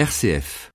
[0.00, 0.70] RCF.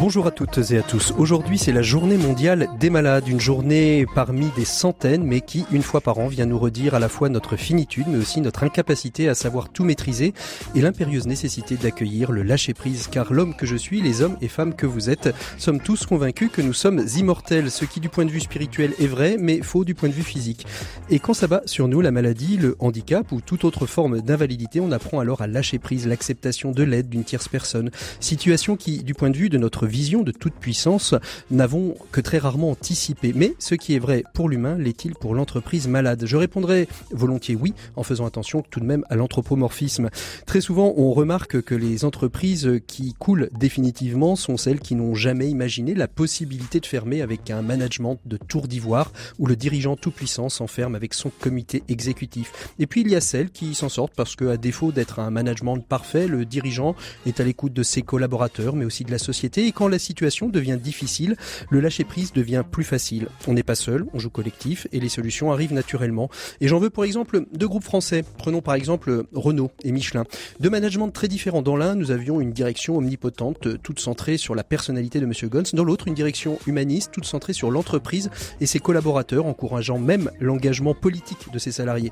[0.00, 1.12] Bonjour à toutes et à tous.
[1.18, 5.82] Aujourd'hui, c'est la journée mondiale des malades, une journée parmi des centaines, mais qui, une
[5.82, 9.28] fois par an, vient nous redire à la fois notre finitude, mais aussi notre incapacité
[9.28, 10.34] à savoir tout maîtriser
[10.76, 14.76] et l'impérieuse nécessité d'accueillir le lâcher-prise, car l'homme que je suis, les hommes et femmes
[14.76, 18.30] que vous êtes, sommes tous convaincus que nous sommes immortels, ce qui du point de
[18.30, 20.64] vue spirituel est vrai, mais faux du point de vue physique.
[21.10, 24.78] Et quand ça bat sur nous, la maladie, le handicap ou toute autre forme d'invalidité,
[24.78, 27.90] on apprend alors à lâcher prise, l'acceptation de l'aide d'une tierce personne.
[28.20, 31.14] Situation qui, du point de vue de notre vision de toute puissance,
[31.50, 33.32] n'avons que très rarement anticipé.
[33.34, 36.24] Mais ce qui est vrai pour l'humain, l'est-il pour l'entreprise malade?
[36.26, 40.10] Je répondrai volontiers oui, en faisant attention tout de même à l'anthropomorphisme.
[40.46, 45.48] Très souvent, on remarque que les entreprises qui coulent définitivement sont celles qui n'ont jamais
[45.48, 50.48] imaginé la possibilité de fermer avec un management de tour d'ivoire où le dirigeant tout-puissant
[50.48, 52.70] s'enferme avec son comité exécutif.
[52.78, 55.30] Et puis il y a celles qui s'en sortent parce que, à défaut d'être un
[55.30, 56.94] management parfait, le dirigeant
[57.26, 60.76] est à l'écoute de ses collaborateurs, mais aussi de la société quand la situation devient
[60.82, 61.36] difficile,
[61.70, 63.28] le lâcher-prise devient plus facile.
[63.46, 66.28] On n'est pas seul, on joue collectif et les solutions arrivent naturellement.
[66.60, 68.24] Et j'en veux pour exemple deux groupes français.
[68.38, 70.24] Prenons par exemple Renault et Michelin.
[70.58, 71.62] Deux managements très différents.
[71.62, 75.32] Dans l'un, nous avions une direction omnipotente, toute centrée sur la personnalité de M.
[75.48, 75.70] Gons.
[75.72, 80.94] Dans l'autre, une direction humaniste, toute centrée sur l'entreprise et ses collaborateurs, encourageant même l'engagement
[80.94, 82.10] politique de ses salariés.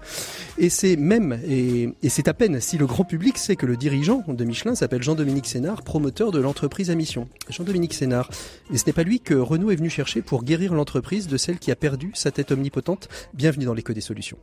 [0.57, 3.77] Et c'est même, et, et c'est à peine si le grand public sait que le
[3.77, 7.29] dirigeant de Michelin s'appelle Jean-Dominique Sénard, promoteur de l'entreprise à mission.
[7.57, 8.29] Jean-Dominique Sénard.
[8.71, 11.59] Et ce n'est pas lui que Renault est venu chercher pour guérir l'entreprise de celle
[11.59, 13.09] qui a perdu sa tête omnipotente.
[13.33, 14.37] Bienvenue dans l'écho des solutions.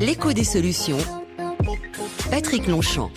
[0.00, 0.98] L'écho des solutions.
[2.30, 3.10] Patrick Longchamp.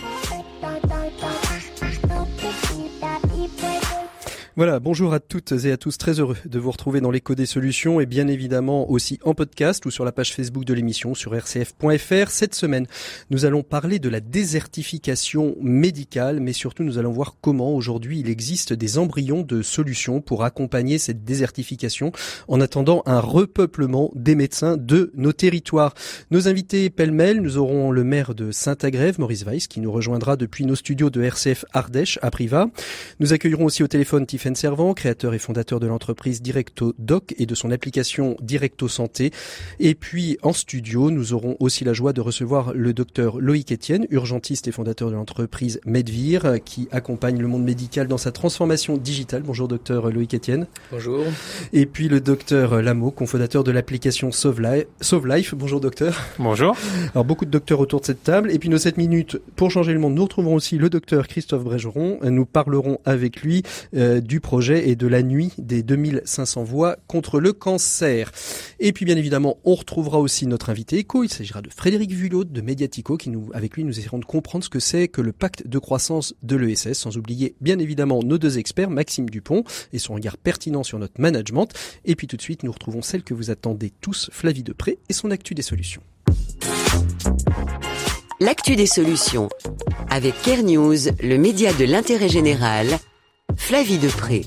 [4.58, 7.44] Voilà, bonjour à toutes et à tous, très heureux de vous retrouver dans l'écho des
[7.44, 11.36] solutions et bien évidemment aussi en podcast ou sur la page Facebook de l'émission sur
[11.36, 12.30] rcf.fr.
[12.30, 12.86] Cette semaine,
[13.28, 18.30] nous allons parler de la désertification médicale, mais surtout nous allons voir comment aujourd'hui il
[18.30, 22.12] existe des embryons de solutions pour accompagner cette désertification
[22.48, 25.92] en attendant un repeuplement des médecins de nos territoires.
[26.30, 30.64] Nos invités pêle-mêle, nous aurons le maire de Saint-Agrève, Maurice Weiss, qui nous rejoindra depuis
[30.64, 32.68] nos studios de RCF Ardèche à Privas.
[33.20, 37.46] Nous accueillerons aussi au téléphone Tiffany Servant, créateur et fondateur de l'entreprise Directo Doc et
[37.46, 39.32] de son application Directo Santé.
[39.80, 44.06] Et puis en studio, nous aurons aussi la joie de recevoir le docteur Loïc Etienne,
[44.10, 49.42] urgentiste et fondateur de l'entreprise Medvir, qui accompagne le monde médical dans sa transformation digitale.
[49.42, 50.66] Bonjour docteur Loïc Etienne.
[50.92, 51.24] Bonjour.
[51.72, 55.54] Et puis le docteur Lameau, cofondateur de l'application Sauve Life.
[55.54, 56.20] Bonjour docteur.
[56.38, 56.76] Bonjour.
[57.14, 58.50] Alors beaucoup de docteurs autour de cette table.
[58.50, 61.64] Et puis nos 7 minutes pour changer le monde, nous retrouverons aussi le docteur Christophe
[61.64, 62.18] Brégeron.
[62.22, 63.62] Nous parlerons avec lui
[63.94, 68.32] euh, du projet et de la nuit des 2500 voix contre le cancer.
[68.80, 71.24] Et puis bien évidemment, on retrouvera aussi notre invité éco.
[71.24, 74.64] Il s'agira de Frédéric Vulot de Mediatico qui nous, avec lui, nous essaierons de comprendre
[74.64, 78.38] ce que c'est que le pacte de croissance de l'ESS, sans oublier bien évidemment nos
[78.38, 81.68] deux experts, Maxime Dupont et son regard pertinent sur notre management.
[82.04, 85.12] Et puis tout de suite, nous retrouvons celle que vous attendez tous, Flavie Depré et
[85.12, 86.02] son actu des solutions.
[88.38, 89.48] L'actu des solutions
[90.10, 92.98] avec Care News, le média de l'intérêt général
[93.56, 94.44] Flavie Depré.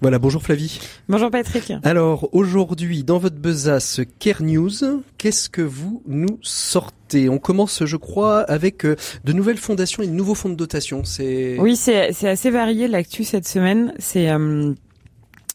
[0.00, 0.80] Voilà, bonjour Flavie.
[1.08, 1.72] Bonjour Patrick.
[1.84, 7.28] Alors aujourd'hui, dans votre besace Care News, qu'est-ce que vous nous sortez?
[7.28, 11.04] On commence, je crois, avec euh, de nouvelles fondations et de nouveaux fonds de dotation.
[11.04, 13.94] C'est oui, c'est assez varié l'actu cette semaine.
[13.98, 14.72] C'est euh,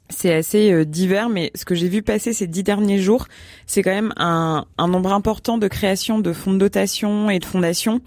[0.09, 3.27] c'est assez euh, divers, mais ce que j'ai vu passer ces dix derniers jours,
[3.65, 8.01] c'est quand même un, nombre important de créations de fonds de dotation et de fondations.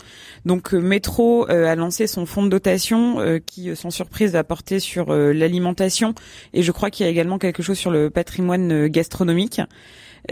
[0.46, 4.80] Donc euh, Métro euh, a lancé son fonds de dotation qui, sans surprise, va porter
[4.80, 6.14] sur l'alimentation
[6.54, 9.60] et je crois qu'il y a également quelque chose sur le patrimoine gastronomique.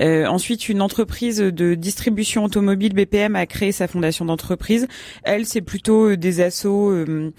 [0.01, 4.87] Euh, ensuite, une entreprise de distribution automobile BPM a créé sa fondation d'entreprise.
[5.23, 6.91] Elle, c'est plutôt euh, des assos.
[6.91, 7.33] Euh,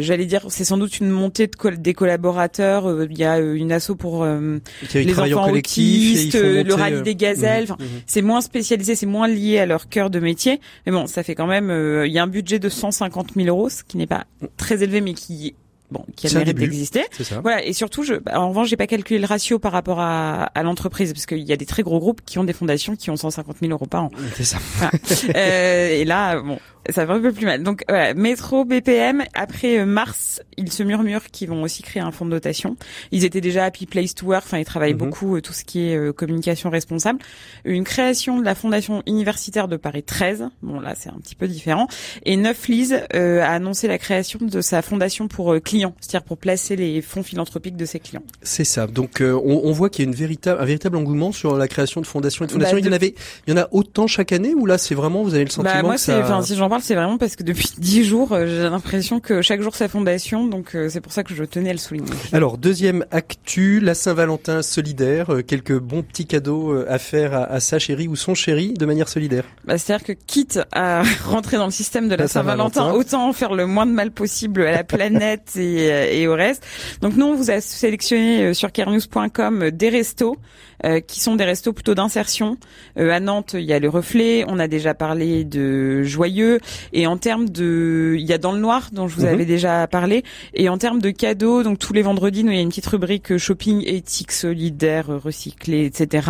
[0.00, 3.04] j'allais dire, c'est sans doute une montée de des collaborateurs.
[3.10, 7.66] Il y a une asso pour les enfants autistes, le rallye des gazelles.
[7.68, 7.86] Mhm.
[8.06, 10.60] C'est moins spécialisé, c'est moins lié à leur cœur de métier.
[10.86, 11.70] Mais bon, ça fait quand même.
[12.04, 15.00] Il y a un budget de 150 000 euros, ce qui n'est pas très élevé,
[15.00, 15.54] mais qui
[15.90, 17.04] bon, qui a le mérite d'exister.
[17.42, 20.62] Voilà, et surtout, je, en revanche, j'ai pas calculé le ratio par rapport à, à
[20.62, 23.16] l'entreprise, parce qu'il y a des très gros groupes qui ont des fondations qui ont
[23.16, 24.10] 150 000 euros par an.
[24.34, 24.58] C'est ça.
[25.36, 26.58] euh, et là, bon,
[26.90, 27.62] ça va un peu plus mal.
[27.62, 29.24] Donc voilà, Métro, BPM.
[29.34, 32.76] Après euh, mars, ils se murmurent qu'ils vont aussi créer un fonds de dotation.
[33.12, 34.44] Ils étaient déjà Happy Place to Work.
[34.46, 34.98] Enfin, ils travaillent mhm.
[34.98, 37.18] beaucoup euh, tout ce qui est euh, communication responsable.
[37.64, 40.48] Une création de la fondation universitaire de Paris 13.
[40.62, 41.88] Bon là, c'est un petit peu différent.
[42.24, 46.38] Et Neuf Lise a annoncé la création de sa fondation pour climat clients, c'est-à-dire pour
[46.38, 48.22] placer les fonds philanthropiques de ses clients.
[48.42, 48.86] C'est ça.
[48.86, 52.00] Donc on, on, voit qu'il y a une véritable, un véritable engouement sur la création
[52.00, 52.76] de fondations et de fondations.
[52.76, 53.14] Bah, il y en avait,
[53.46, 55.74] il y en a autant chaque année ou là c'est vraiment vous avez le sentiment
[55.74, 56.20] bah, moi, que ça...
[56.20, 59.60] enfin, si j'en parle, c'est vraiment parce que depuis dix jours, j'ai l'impression que chaque
[59.60, 62.10] jour sa fondation, donc c'est pour ça que je tenais à le souligner.
[62.32, 67.78] Alors deuxième actu, la Saint-Valentin solidaire, quelques bons petits cadeaux à faire à, à, sa
[67.78, 69.44] chérie ou son chéri de manière solidaire.
[69.64, 73.66] Bah, c'est-à-dire que quitte à rentrer dans le système de la, Saint-Valentin, autant faire le
[73.66, 76.64] moins de mal possible à la planète et, et, au reste.
[77.00, 80.36] Donc nous, on vous a sélectionné sur carenews.com des restos
[80.84, 82.58] euh, qui sont des restos plutôt d'insertion.
[82.98, 86.60] Euh, à Nantes, il y a le Reflet, on a déjà parlé de Joyeux,
[86.92, 89.28] et en termes de, il y a Dans le Noir dont je vous mhm.
[89.28, 90.22] avais déjà parlé,
[90.52, 92.86] et en termes de cadeaux, donc tous les vendredis, nous il y a une petite
[92.86, 96.28] rubrique shopping éthique, solidaire, recyclé, etc.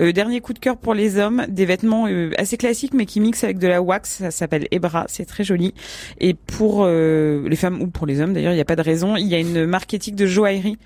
[0.00, 3.44] Euh, dernier coup de cœur pour les hommes, des vêtements assez classiques mais qui mixent
[3.44, 5.74] avec de la wax, ça s'appelle Ebra, c'est très joli.
[6.20, 9.16] Et pour les femmes ou pour les hommes d'ailleurs, il n'y a pas de raison,
[9.16, 10.78] il y a une marque éthique de joaillerie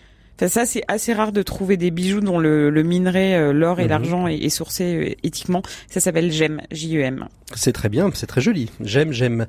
[0.46, 3.88] ça, c'est assez rare de trouver des bijoux dont le, minerai, euh, l'or et mhm.
[3.88, 5.62] l'argent est, sourcé euh, éthiquement.
[5.90, 7.26] Ça s'appelle GEM, J-E-M.
[7.56, 8.70] C'est très bien, c'est très joli.
[8.80, 9.46] J'aime, j'aime.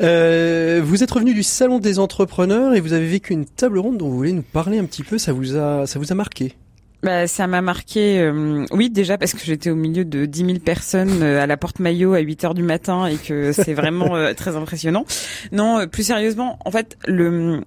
[0.00, 3.98] Euh, vous êtes revenu du salon des entrepreneurs et vous avez vécu une table ronde
[3.98, 5.18] dont vous voulez nous parler un petit peu.
[5.18, 6.56] Ça vous a, ça vous a marqué?
[7.02, 8.30] Bah, ça m'a marqué,
[8.70, 12.14] oui déjà parce que j'étais au milieu de 10 000 personnes à la porte maillot
[12.14, 15.04] à 8 heures du matin et que c'est vraiment très impressionnant.
[15.50, 17.62] Non, plus sérieusement, en fait, le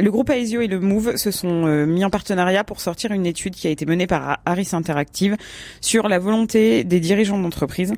[0.00, 3.26] le groupe Aesio et le Move se sont euh, mis en partenariat pour sortir une
[3.26, 5.36] étude qui a été menée par Harris Interactive
[5.80, 7.94] sur la volonté des dirigeants d'entreprise,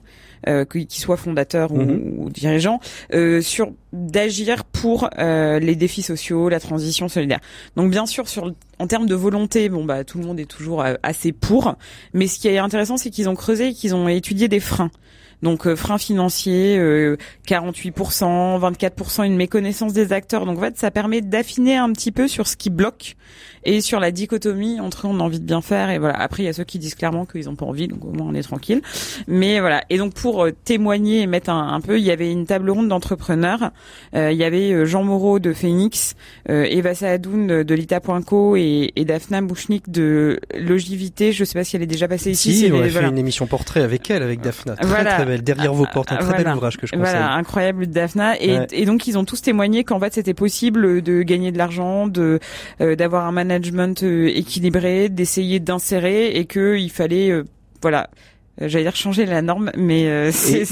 [0.46, 2.30] euh, qu'ils soient fondateurs ou, mhm.
[2.30, 2.80] dirigeants,
[3.14, 7.40] euh, sur d'agir pour euh, les défis sociaux, la transition solidaire.
[7.76, 10.84] Donc bien sûr, sur en termes de volonté, bon bah tout le monde est toujours
[11.02, 11.74] assez pour,
[12.12, 14.90] mais ce qui est intéressant, c'est qu'ils ont creusé, qu'ils ont étudié des freins.
[15.42, 16.78] Donc euh, frein financier,
[17.46, 20.46] 48%, 24% une méconnaissance des acteurs.
[20.46, 23.16] Donc en fait, ça permet d'affiner un petit peu sur ce qui bloque
[23.64, 26.18] et sur la dichotomie entre on a envie de bien faire et voilà.
[26.20, 28.26] Après, il y a ceux qui disent clairement qu'ils ont pas envie, donc au moins
[28.28, 28.80] on est tranquille.
[29.26, 29.84] Mais voilà.
[29.90, 32.88] Et donc pour euh, témoigner et mettre un, peu, il y avait une table ronde
[32.88, 33.70] d'entrepreneurs.
[34.14, 36.14] Euh, il y avait euh, Jean Moreau de Phoenix,
[36.48, 41.32] Eva Saadoun de Lita.co et, et Daphna Bouchnik de Logivité.
[41.32, 42.54] Je sais pas si elle est déjà passée ici.
[42.54, 44.76] Si, on a fait une émission portrait avec elle, avec Daphna.
[44.76, 45.14] Très voilà.
[45.14, 45.42] très belle.
[45.42, 47.10] Derrière vos portes, un très bel ouvrage que je conseille.
[47.12, 48.40] Voilà, incroyable Daphna.
[48.40, 52.06] Et, et donc ils ont tous témoigné qu'en fait c'était possible de gagner de l'argent,
[52.08, 52.40] de
[52.80, 57.44] d'avoir un management euh, équilibré, d'essayer d'insérer et qu'il fallait euh,
[57.82, 60.64] voilà euh, j'allais dire changer la norme, mais euh, c'est,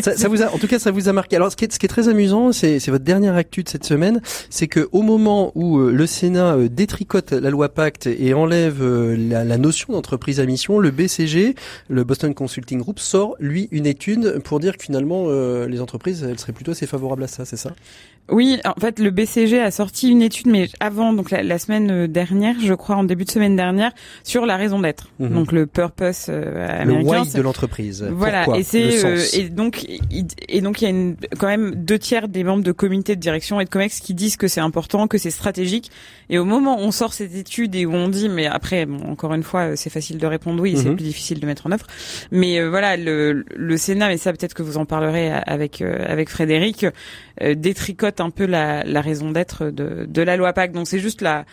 [0.00, 1.36] ça, ça, vous a, en tout cas, ça vous a marqué.
[1.36, 3.68] Alors, ce qui est, ce qui est très amusant, c'est, c'est votre dernière actu de
[3.68, 4.20] cette semaine,
[4.50, 9.44] c'est que au moment où euh, le Sénat détricote la loi Pacte et enlève la,
[9.44, 11.54] la notion d'entreprise à mission, le BCG,
[11.88, 16.38] le Boston Consulting Group, sort lui une étude pour dire que finalement les entreprises, elles
[16.38, 17.72] seraient plutôt assez favorables à ça, c'est ça?
[18.28, 22.54] Oui, en fait, le BCG a sorti une étude, mais avant, donc la, semaine dernière,
[22.60, 25.30] je crois, en début de semaine dernière, sur la raison d'être, mhm.
[25.30, 28.06] donc le purpose américain de l'entreprise.
[28.10, 29.86] Voilà, et c'est euh, et donc
[30.48, 33.20] et donc il y a une, quand même deux tiers des membres de comité de
[33.20, 35.90] direction et de Comex qui disent que c'est important, que c'est stratégique.
[36.28, 39.00] Et au moment où on sort cette étude et où on dit, mais après, bon,
[39.10, 40.96] encore une fois, c'est facile de répondre oui, c'est mhm.
[40.96, 41.86] plus difficile de mettre en œuvre.
[42.30, 46.04] Mais euh, voilà, le, le Sénat, mais ça peut-être que vous en parlerez avec euh,
[46.06, 46.86] avec Frédéric,
[47.40, 50.72] détricote un peu la, la raison d'être de, de la loi PAC.
[50.72, 51.44] Donc c'est juste la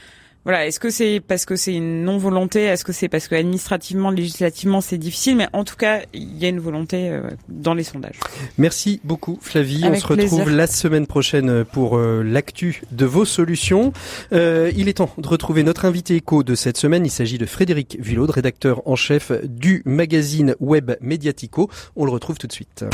[0.48, 3.36] voilà, est-ce que c'est parce que c'est une non volonté Est-ce que c'est parce que
[3.36, 5.36] administrativement, législativement, c'est difficile?
[5.36, 8.18] Mais en tout cas, il y a une volonté euh, dans les sondages.
[8.58, 9.84] Merci beaucoup, Flavie.
[9.84, 13.92] On se retrouve la semaine prochaine pour euh, l'actu de vos solutions.
[14.32, 17.06] Euh, il est temps de retrouver notre invité éco de cette semaine.
[17.06, 21.70] Il s'agit de Frédéric Villaude, rédacteur en chef du magazine web Mediatico.
[21.98, 22.86] On le retrouve tout de suite.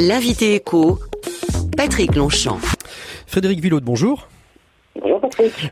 [0.00, 0.98] L'invité éco,
[1.76, 2.60] Patrick Longchamp.
[3.26, 4.28] Frédéric Villaude, bonjour.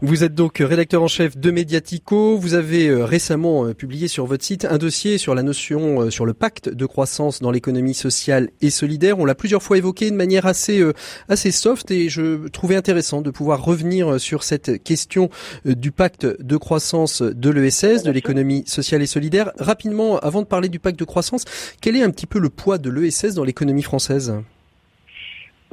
[0.03, 2.37] Vous êtes donc rédacteur en chef de Mediatico.
[2.37, 6.11] Vous avez euh, récemment euh, publié sur votre site un dossier sur la notion, euh,
[6.11, 9.19] sur le pacte de croissance dans l'économie sociale et solidaire.
[9.19, 10.83] On l'a plusieurs fois évoqué de manière assez,
[11.29, 15.31] assez soft et je trouvais intéressant de pouvoir revenir sur cette question
[15.65, 19.53] du pacte de croissance de l'ESS, de l'économie sociale et solidaire.
[19.59, 21.45] Rapidement, avant de parler du pacte de croissance,
[21.81, 24.35] quel est un petit peu le poids de l'ESS dans l'économie française?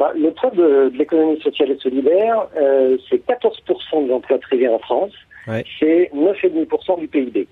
[0.01, 4.79] Bah, le poids de, l'économie sociale et solidaire, euh, c'est 14% de l'emploi privé en
[4.79, 5.11] France,
[5.45, 7.47] c'est 9,5% du PIB.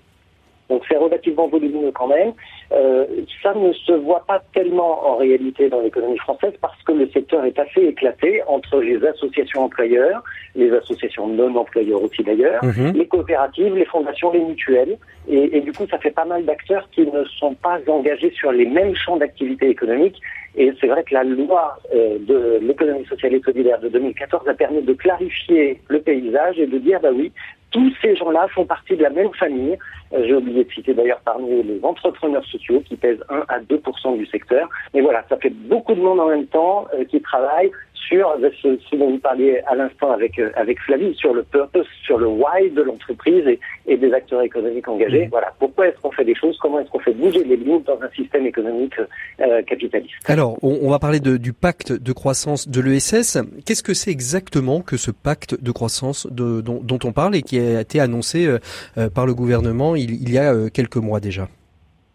[0.70, 2.32] Donc c'est relativement volumineux quand même.
[2.72, 3.04] Euh,
[3.42, 7.44] ça ne se voit pas tellement en réalité dans l'économie française parce que le secteur
[7.44, 10.22] est assez éclaté entre les associations employeurs,
[10.54, 12.92] les associations non employeurs aussi d'ailleurs, Mhm.
[12.94, 14.96] les coopératives, les fondations, les mutuelles.
[15.28, 18.52] Et, et du coup, ça fait pas mal d'acteurs qui ne sont pas engagés sur
[18.52, 20.20] les mêmes champs d'activité économique.
[20.56, 24.54] Et c'est vrai que la loi euh, de l'économie sociale et solidaire de 2014 a
[24.54, 27.32] permis de clarifier le paysage et de dire, bah oui,
[27.70, 29.78] tous ces gens-là font partie de la même famille.
[30.12, 34.18] Euh, J'ai oublié de citer d'ailleurs parmi les entrepreneurs sociaux qui pèsent 1 à 2%
[34.18, 34.68] du secteur.
[34.94, 37.70] Mais voilà, ça fait beaucoup de monde en même temps euh, qui travaille
[38.08, 41.86] sur ce, ce dont vous parliez à l'instant avec euh, avec Flavie, sur le purpose,
[42.04, 45.28] sur le why de l'entreprise et, et des acteurs économiques engagés.
[45.30, 46.58] Voilà, pourquoi est-ce qu'on fait des choses?
[46.60, 48.94] Comment est-ce qu'on fait bouger les lignes dans un système économique
[49.40, 50.14] euh, capitaliste?
[50.26, 53.38] Alors, on, on va parler de- du pacte de croissance de l'ESS.
[53.64, 57.42] Qu'est-ce que c'est exactement que ce pacte de croissance de- dont, dont on parle et
[57.42, 61.20] qui a été annoncé euh, par le gouvernement il, il y a euh, quelques mois
[61.20, 61.48] déjà?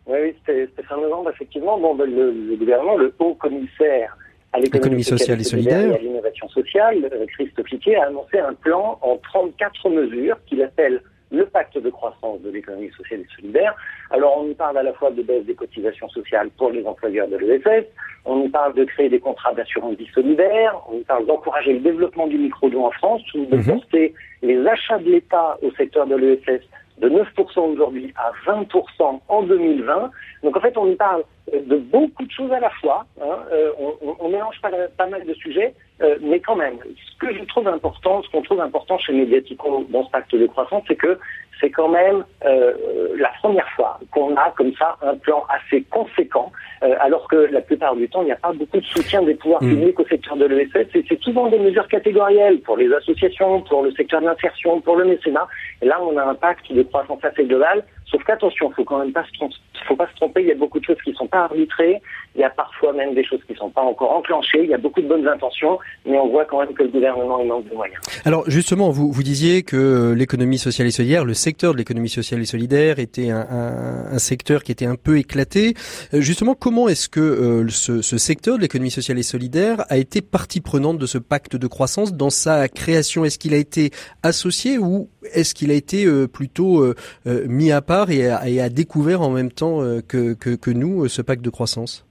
[0.08, 1.80] Oui, oui, c'était c'était fin novembre, effectivement.
[1.80, 4.15] Bon, ben, le, le gouvernement, le haut commissaire
[4.56, 5.92] à l'économie sociale et solidaire.
[5.92, 10.62] et à l'innovation sociale, euh, Christophe Itier, a annoncé un plan en 34 mesures qu'il
[10.62, 13.76] appelle le pacte de croissance de l'économie sociale et solidaire.
[14.12, 17.28] Alors, on y parle à la fois de baisse des cotisations sociales pour les employeurs
[17.28, 17.86] de l'ESS,
[18.26, 21.80] on y parle de créer des contrats d'assurance vie solidaire, on y parle d'encourager le
[21.80, 23.66] développement du micro-don en France, de Mhm.
[23.66, 26.62] porter les achats de l'État au secteur de l'ESS
[27.00, 30.12] de 9% aujourd'hui à 20% en 2020.
[30.44, 31.24] Donc en fait, on y parle
[31.54, 33.06] de beaucoup de choses à la fois.
[33.22, 33.40] hein.
[33.52, 37.18] Euh, on, on- on mélange pas, pas mal de sujets, euh, mais quand même, ce
[37.20, 40.84] que je trouve important, ce qu'on trouve important chez Mediatico dans ce pacte de croissance,
[40.88, 41.20] c'est que
[41.60, 42.74] c'est quand même euh,
[43.18, 46.52] la première fois qu'on a comme ça un plan assez conséquent,
[46.84, 49.36] euh, alors que la plupart du temps, il n'y a pas beaucoup de soutien des
[49.36, 49.70] pouvoirs Mm.
[49.70, 53.92] publics au secteur de l'ESS, c'est souvent des mesures catégorielles pour les associations, pour le
[53.92, 55.48] secteur de l'insertion, pour le mécénat.
[55.82, 59.12] Et là, on a un pacte de croissance assez global, sauf qu'attention, faut quand même
[59.12, 59.56] pas se tromper,
[59.88, 62.02] faut pas se tromper, il y a beaucoup de choses qui sont pas arbitrées,
[62.36, 64.78] il y a parfois même des choses qui sont pas encore enclenchées, il y a
[64.78, 67.76] beaucoup de bonnes intentions, mais on voit quand même que le gouvernement il manque de
[67.76, 68.00] moyens.
[68.26, 72.10] Alors justement, vous, vous disiez que euh, l'économie sociale et solidaire, le secteur de l'économie
[72.10, 75.75] sociale et solidaire était un, secteur qui était un peu éclaté.
[76.14, 80.22] Euh, Justement, comment est-ce que euh, ce, secteur de l'économie sociale et solidaire a été
[80.24, 83.25] partie prenante de ce pacte de croissance dans sa création?
[83.25, 83.92] Est-ce qu'il a été
[84.24, 86.84] associé ou est-ce qu'il a été euh, plutôt
[87.25, 91.52] mis à part et a, découvert en même temps que, que, nous ce pacte de
[91.52, 92.06] croissance?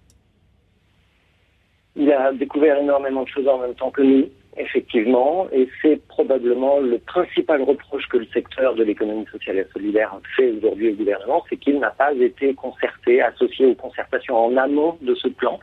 [1.96, 6.80] Il a découvert énormément de choses en même temps que nous, effectivement, et c'est probablement
[6.80, 11.44] le principal reproche que le secteur de l'économie sociale et solidaire fait aujourd'hui au gouvernement,
[11.48, 15.58] c'est qu'il n'a pas été concerté, associé aux concertations en amont de ce plan.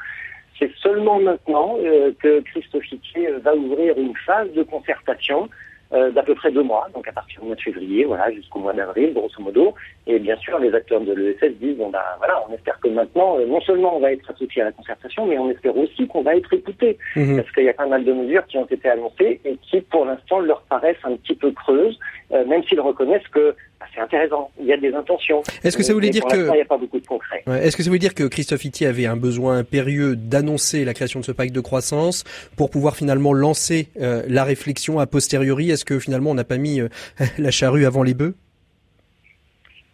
[0.59, 2.83] C'est seulement maintenant euh, que Christophe
[3.17, 5.49] euh, va ouvrir une phase de concertation
[5.93, 8.59] euh, d'à peu près deux mois, donc à partir du mois de février, voilà, jusqu'au
[8.59, 9.73] mois d'avril, grosso modo.
[10.07, 13.37] Et bien sûr, les acteurs de l'ESS disent, bon bah voilà, on espère que maintenant,
[13.39, 16.21] euh, non seulement on va être associé à la concertation, mais on espère aussi qu'on
[16.23, 17.37] va être écouté, Mhm.
[17.37, 20.05] parce qu'il y a pas mal de mesures qui ont été annoncées et qui, pour
[20.05, 21.99] l'instant, leur paraissent un petit peu creuses,
[22.31, 23.55] euh, même s'ils reconnaissent que
[23.93, 25.41] c'est intéressant, il y a des intentions.
[25.63, 27.43] Est-ce que ça voulait dire que il n'y a pas beaucoup de concret.
[27.47, 30.93] Ouais, Est-ce que ça veut dire que Christophe Itier avait un besoin impérieux d'annoncer la
[30.93, 32.23] création de ce pacte de croissance
[32.57, 35.71] pour pouvoir finalement lancer euh, la réflexion a posteriori?
[35.71, 36.89] Est-ce que finalement on n'a pas mis euh,
[37.37, 38.35] la charrue avant les bœufs?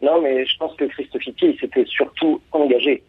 [0.01, 3.01] Non, mais je pense que Christophe Itier, il s'était surtout engagé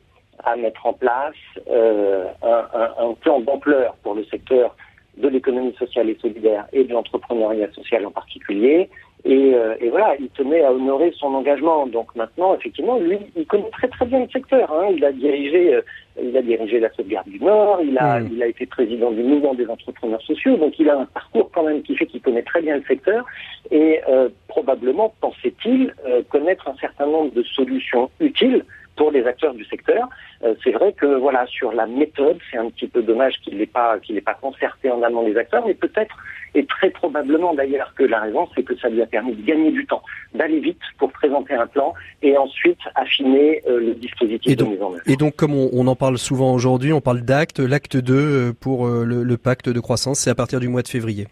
[0.45, 1.35] à mettre en place
[1.71, 4.75] euh, un, un- un plan d'ampleur pour le secteur
[5.19, 8.89] de l'économie sociale et solidaire et de l'entrepreneuriat social en particulier.
[9.25, 11.87] Et, euh, et voilà, il tenait à honorer son engagement.
[11.89, 14.73] Donc maintenant, effectivement, lui, il connaît très très bien le secteur.
[14.73, 14.87] hein.
[14.97, 15.83] Il a dirigé, euh,
[16.23, 17.81] il a dirigé la sauvegarde du Nord.
[17.83, 18.29] Il a, Mm.
[18.33, 20.57] il a été président du mouvement des entrepreneurs sociaux.
[20.57, 23.25] Donc il a un parcours quand même qui fait qu'il connaît très bien le secteur.
[23.73, 28.65] Et euh, probablement, pensait-il, euh, connaître un certain nombre de solutions utiles
[28.99, 30.07] pour les acteurs du secteur.
[30.43, 33.67] Euh, c'est vrai que voilà sur la méthode, c'est un petit peu dommage qu'il n'ait
[33.67, 36.15] pas qu'il n'ait pas concerté en amont les acteurs, mais peut-être
[36.55, 39.71] et très probablement d'ailleurs que la raison, c'est que ça lui a permis de gagner
[39.71, 40.03] du temps,
[40.35, 44.73] d'aller vite pour présenter un plan et ensuite affiner euh, le dispositif Et donc- de
[44.75, 45.03] mise en œuvre.
[45.07, 48.53] Et donc comme on, on en parle souvent aujourd'hui, on parle d'acte, l'acte 2 euh,
[48.53, 51.27] pour le, le pacte de croissance, c'est à partir du mois de février.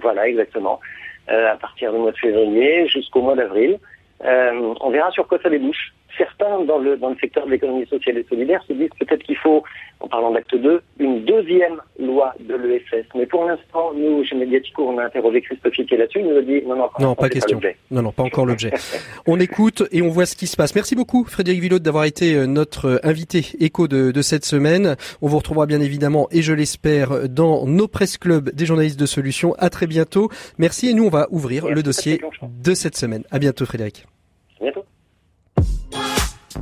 [0.00, 0.80] Voilà, exactement.
[1.28, 3.78] Euh, à partir du mois de février jusqu'au mois d'avril.
[4.24, 5.92] Euh, on verra sur quoi ça débouche.
[6.18, 9.36] Certains dans le, dans le secteur de l'économie sociale et solidaire se disent peut-être qu'il
[9.36, 9.62] faut,
[10.00, 13.06] en parlant d'acte 2, une deuxième loi de l'ESS.
[13.14, 16.42] Mais pour l'instant, nous, chez Mediatico, on a interrogé Christophe Itier là-dessus, il nous a
[16.42, 17.56] dit non, non, pas question.
[17.56, 17.76] l'objet.
[17.90, 18.72] Non, non, pas encore l'objet.
[19.26, 20.74] On écoute et on voit ce qui se passe.
[20.74, 24.96] Merci beaucoup Frédéric Villot d'avoir été euh, notre euh, invité écho de, de cette semaine.
[25.20, 29.06] On vous retrouvera bien évidemment et je l'espère dans nos presse clubs des journalistes de
[29.06, 29.54] solutions.
[29.58, 30.28] À très bientôt.
[30.58, 32.20] Merci et nous on va ouvrir Merci, le dossier
[32.62, 33.24] de cette semaine.
[33.30, 34.06] À bientôt Frédéric.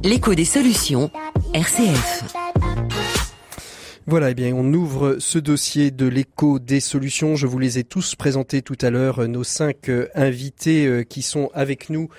[0.02, 1.10] L'écho des solutions,
[1.54, 2.73] RCF.
[4.06, 7.36] Voilà, eh bien, on ouvre ce dossier de l'écho des solutions.
[7.36, 11.04] Je vous les ai tous présentés tout à l'heure, euh, nos cinq euh, invités euh,
[11.04, 12.10] qui sont avec nous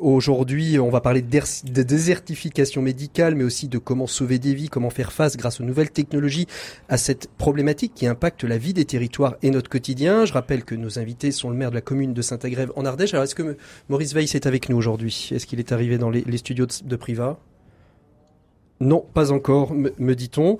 [0.00, 0.78] aujourd'hui.
[0.78, 5.10] On va parler de désertification médicale, mais aussi de comment sauver des vies, comment faire
[5.10, 6.46] face grâce aux nouvelles technologies
[6.88, 10.24] à cette problématique qui impacte la vie des territoires et notre quotidien.
[10.24, 13.12] Je rappelle que nos invités sont le maire de la commune de Saint-Agrève en Ardèche.
[13.14, 13.56] Alors, est-ce que
[13.88, 15.30] Maurice Weiss est avec nous aujourd'hui?
[15.32, 17.40] Est-ce qu'il est arrivé dans les, studios de, de Priva?
[18.80, 20.56] Non, pas encore, me, dit-on.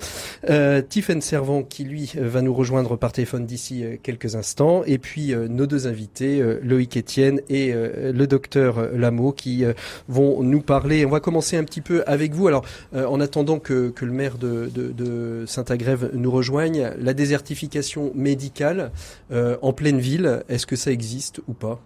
[0.50, 4.98] Euh, Tiffen Servant qui lui va nous rejoindre par téléphone d'ici euh, quelques instants, et
[4.98, 9.64] puis euh, nos deux invités, euh, Loïc Etienne et le docteur Lameau, qui
[10.08, 11.04] vont nous parler.
[11.06, 12.48] On va commencer un petit peu avec vous.
[12.48, 18.12] Alors, en attendant que, que le maire de, de, de Saint-Agrève nous rejoigne, la désertification
[18.14, 18.90] médicale
[19.30, 21.80] en pleine ville, est-ce que ça existe ou pas?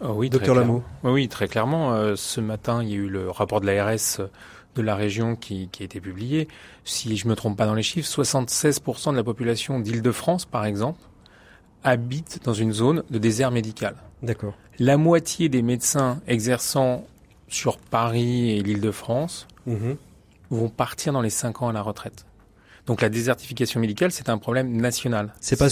[0.00, 0.82] Oh Oui, docteur Lameau.
[1.04, 2.14] Oui, très clairement.
[2.16, 4.20] ce matin, il y a eu le rapport de l'ARS
[4.74, 6.48] de la région qui, qui a été publié.
[6.84, 11.00] Si je me trompe pas dans les chiffres, 76% de la population d'Île-de-France, par exemple,
[11.84, 13.96] habite dans une zone de désert médical.
[14.22, 14.54] D'accord.
[14.78, 17.06] La moitié des médecins exerçant
[17.48, 19.96] sur Paris et l'Île-de-France mhm.
[20.50, 22.24] vont partir dans les 5 ans à la retraite.
[22.86, 25.32] Donc la désertification médicale, c'est un problème national.
[25.40, 25.68] C'est pas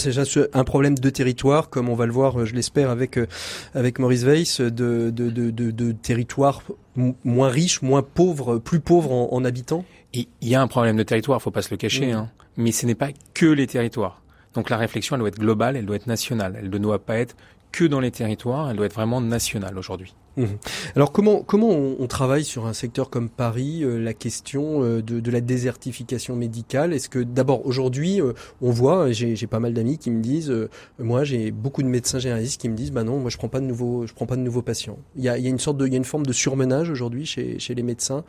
[0.53, 3.27] un problème de territoire, comme on va le voir, je l'espère, avec euh,
[3.75, 6.61] avec Maurice Weiss, de de, de, de, de territoire
[6.95, 9.85] moins riche, moins pauvre, plus pauvre en, habitants.
[10.13, 12.29] Il y a un problème de territoire, faut pas se le cacher, hein.
[12.57, 14.21] mais ce n'est pas que les territoires.
[14.53, 16.57] Donc la réflexion, elle doit être globale, elle doit être nationale.
[16.57, 17.35] Elle ne doit pas être
[17.71, 20.13] que dans les territoires, elle doit être vraiment nationale aujourd'hui.
[20.37, 20.57] Mhm.
[20.95, 25.19] Alors comment comment on, travaille sur un secteur comme Paris euh, la question euh, de,
[25.19, 26.93] de, la désertification médicale?
[26.93, 30.53] Est-ce que d'abord aujourd'hui euh, on voit j'ai pas mal d'amis qui me disent
[30.99, 33.59] moi j'ai beaucoup de médecins généralistes qui me disent bah non moi je prends pas
[33.59, 34.97] de nouveaux je prends pas de nouveaux patients.
[35.17, 36.89] Il y a, y a une sorte de il y a une forme de surmenage
[36.89, 38.23] aujourd'hui chez chez les médecins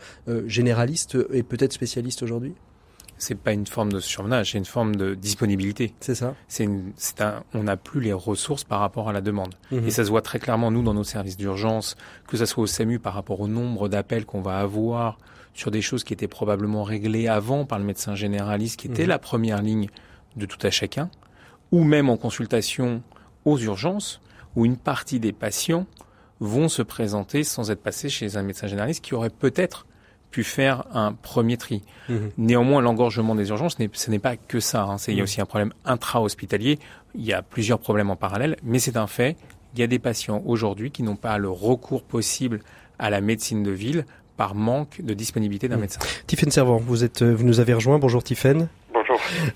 [0.46, 2.54] généralistes et peut-être spécialistes aujourd'hui?
[3.22, 5.94] C'est pas une forme de surmenage, c'est une forme de disponibilité.
[6.00, 6.34] C'est ça.
[6.48, 6.66] C'est
[7.20, 9.54] un, on n'a plus les ressources par rapport à la demande.
[9.70, 9.86] Mhm.
[9.86, 12.66] Et ça se voit très clairement, nous, dans nos services d'urgence, que ça soit au
[12.66, 15.18] SAMU par rapport au nombre d'appels qu'on va avoir
[15.54, 19.10] sur des choses qui étaient probablement réglées avant par le médecin généraliste, qui était mhm.
[19.10, 19.88] la première ligne
[20.36, 21.08] de tout à chacun,
[21.70, 23.02] ou même en consultation
[23.44, 24.20] aux urgences,
[24.56, 25.86] où une partie des patients
[26.40, 29.86] vont se présenter sans être passés chez un médecin généraliste qui aurait peut-être
[30.32, 31.82] pu faire un premier tri.
[32.08, 32.30] Mhm.
[32.38, 34.82] Néanmoins, l'engorgement des urgences, ce n'est pas que ça.
[34.82, 34.96] Hein.
[35.06, 35.22] Il y a mhm.
[35.22, 36.80] aussi un problème intra-hospitalier.
[37.14, 39.36] Il y a plusieurs problèmes en parallèle, mais c'est un fait.
[39.74, 42.60] Il y a des patients aujourd'hui qui n'ont pas le recours possible
[42.98, 44.04] à la médecine de ville
[44.36, 45.82] par manque de disponibilité d'un mhm.
[45.82, 46.00] médecin.
[46.26, 47.98] Tiffaine Servant, vous êtes, vous nous avez rejoint.
[47.98, 48.68] Bonjour Tiffaine.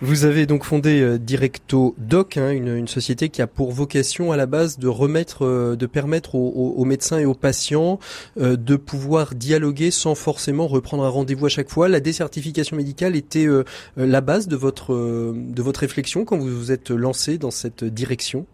[0.00, 4.36] Vous avez donc fondé euh, Directo Doc, hein, une, société qui a pour vocation à
[4.36, 7.98] la base de remettre, euh, de permettre aux, médecins et aux patients
[8.38, 11.88] euh, de pouvoir dialoguer sans forcément reprendre un rendez-vous à chaque fois.
[11.88, 13.46] La décertification médicale était
[13.96, 18.46] la base de votre de votre réflexion quand vous vous êtes lancé dans cette direction?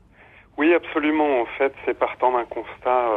[0.58, 1.42] Oui, absolument.
[1.42, 3.08] En fait, c'est partant d'un constat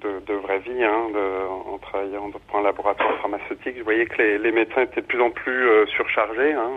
[0.00, 4.20] de, de, vraie vie, hein, de, en travaillant dans un laboratoire pharmaceutique, je voyais que
[4.22, 6.52] les, les médecins étaient de plus en plus euh, surchargés.
[6.52, 6.70] Hein,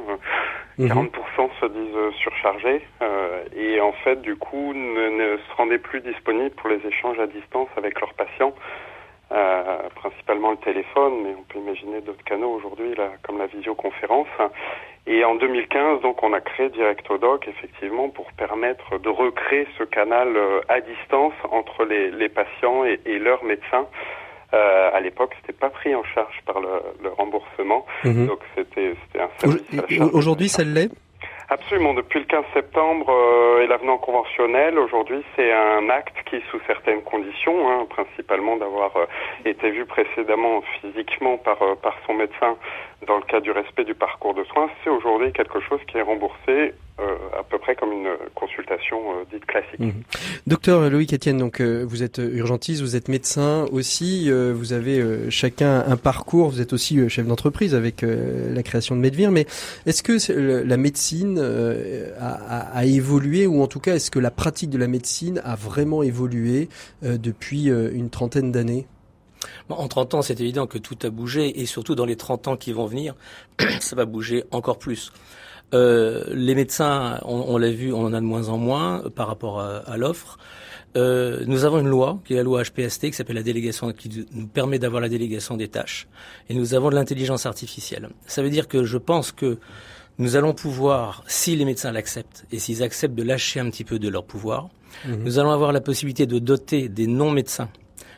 [0.79, 1.49] 40% mhm.
[1.61, 6.01] se disent euh, surchargés euh, et en fait, du coup, ne, ne, se rendaient plus
[6.01, 8.53] disponibles pour les échanges à distance avec leurs patients.
[9.31, 14.27] Euh, principalement le téléphone, mais on peut imaginer d'autres canaux aujourd'hui, comme la visioconférence.
[15.05, 20.29] Et en 2015, donc, on a créé DirectoDoc, effectivement, pour permettre de recréer ce canal
[20.35, 23.85] euh, à distance entre les, les patients et, et leurs médecins.
[24.53, 26.69] Euh, à l'époque, c'était pas pris en charge par le,
[27.01, 28.27] le remboursement, mhm.
[28.27, 30.13] donc c'était un service.
[30.13, 30.91] Aujourd'hui, ça l'est?
[31.53, 31.93] Absolument.
[31.93, 37.03] Depuis le 15 septembre euh, et l'avenant conventionnel, aujourd'hui, c'est un acte qui, sous certaines
[37.03, 39.05] conditions, hein, principalement d'avoir euh,
[39.45, 42.57] été vu précédemment physiquement par, euh, par son médecin
[43.05, 46.01] dans le cas du respect du parcours de soins, c'est aujourd'hui quelque chose qui est
[46.01, 49.79] remboursé euh, à peu près comme une consultation euh, dite classique.
[49.79, 50.03] Mhm.
[50.45, 55.83] Docteur Loïc Etienne, donc euh, vous êtes urgentiste, vous êtes médecin aussi, vous avez chacun
[55.87, 59.47] un parcours, vous êtes aussi chef d'entreprise avec la création de Medvir, mais
[59.87, 60.31] est-ce que
[60.63, 61.39] la médecine
[62.19, 65.55] a, a, évolué ou en tout cas est-ce que la pratique de la médecine a
[65.55, 66.69] vraiment évolué
[67.01, 68.85] depuis une trentaine d'années?
[69.69, 72.57] En 30 ans, c'est évident que tout a bougé et surtout dans les 30 ans
[72.57, 73.15] qui vont venir,
[73.79, 75.11] ça va bouger encore plus.
[75.73, 79.59] Euh, les médecins, on, l'a vu, on en a de moins en moins par rapport
[79.59, 80.37] à, l'offre.
[80.95, 84.27] Euh, nous avons une loi, qui est la loi HPST, qui s'appelle la délégation, qui
[84.31, 86.07] nous permet d'avoir la délégation des tâches.
[86.49, 88.09] Et nous avons de l'intelligence artificielle.
[88.27, 89.57] Ça veut dire que je pense que
[90.19, 93.97] nous allons pouvoir, si les médecins l'acceptent, et s'ils acceptent de lâcher un petit peu
[93.97, 94.69] de leur pouvoir,
[95.07, 95.23] mhm.
[95.23, 97.69] nous allons avoir la possibilité de doter des non-médecins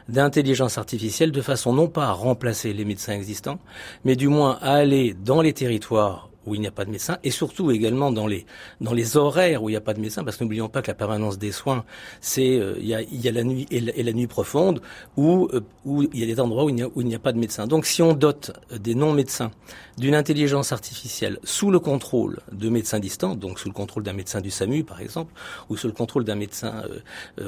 [0.07, 3.59] d'intelligence artificielle de façon non pas à remplacer les médecins existants,
[4.03, 7.17] mais du moins à aller dans les territoires où il n'y a pas de médecin,
[7.23, 8.45] et surtout également dans les
[8.81, 10.87] dans les horaires où il n'y a pas de médecin, parce que n'oublions pas que
[10.87, 11.85] la permanence des soins,
[12.21, 14.81] c'est euh, il, y a, il y a la nuit et la, nuit profonde,
[15.17, 17.15] où euh, où il y a des endroits où il n'y a, où il n'y
[17.15, 17.67] a pas de médecin.
[17.67, 19.51] Donc si on dote des non médecins
[19.97, 24.41] d'une intelligence artificielle sous le contrôle de médecins distants, donc sous le contrôle d'un médecin
[24.41, 25.33] du SAMU par exemple,
[25.69, 26.99] ou sous le contrôle d'un médecin euh,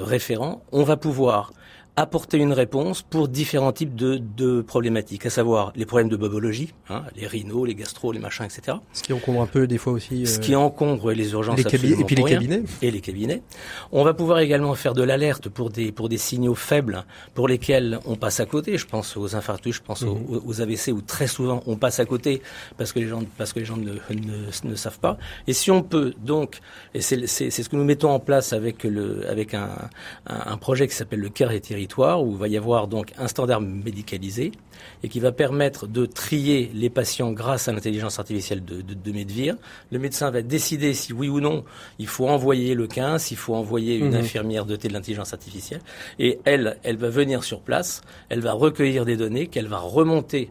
[0.04, 1.52] référent, on va pouvoir
[1.98, 6.74] apporter une réponse pour différents types de, de problématiques, à savoir les problèmes de bobologie,
[6.90, 8.78] hein, les rhinos, les gastro, les machins, etc.
[8.94, 10.28] Ce qui encombre un peu des fois aussi.
[10.28, 11.58] Ce qui euh, encombre les urgences.
[11.58, 12.62] Les et puis les cabinets.
[12.84, 13.42] Et les cabinets.
[13.92, 18.00] On va pouvoir également faire de l'alerte pour des pour des signaux faibles pour lesquels
[18.06, 18.78] on passe à côté.
[18.78, 20.42] Je pense aux infarctus, je pense aux, mhm.
[20.46, 22.44] aux, AVC où très souvent on passe à côté
[22.78, 25.18] parce que les gens parce que les gens ne, ne, ne savent pas.
[25.48, 26.60] Et si on peut donc,
[26.94, 29.70] et c'est ce que nous mettons en place avec le avec un
[30.28, 31.62] un, un projet qui s'appelle le Care et
[31.96, 34.52] où il va y avoir donc un standard médicalisé
[35.04, 39.12] et qui va permettre de trier les patients grâce à l'intelligence artificielle de, de, de,
[39.12, 39.56] Medvir.
[39.92, 41.64] Le médecin va décider si oui ou non
[42.00, 44.16] il faut envoyer le 15, s'il faut envoyer une mhm.
[44.16, 45.82] infirmière dotée de l'intelligence artificielle.
[46.20, 50.50] Et elle, elle va venir sur place, elle va recueillir des données qu'elle va remonter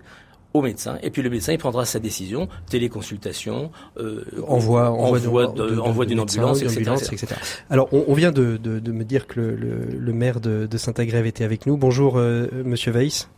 [0.58, 6.20] au médecin et puis le médecin il prendra sa décision téléconsultation euh, envoi envoi, d'une
[6.20, 7.34] ambulance, etc.,
[7.70, 11.44] alors on, vient de, de, me dire que le, le, maire de, de Saint-Agrève était
[11.44, 11.76] avec nous.
[11.76, 13.28] Bonjour euh, monsieur Weiss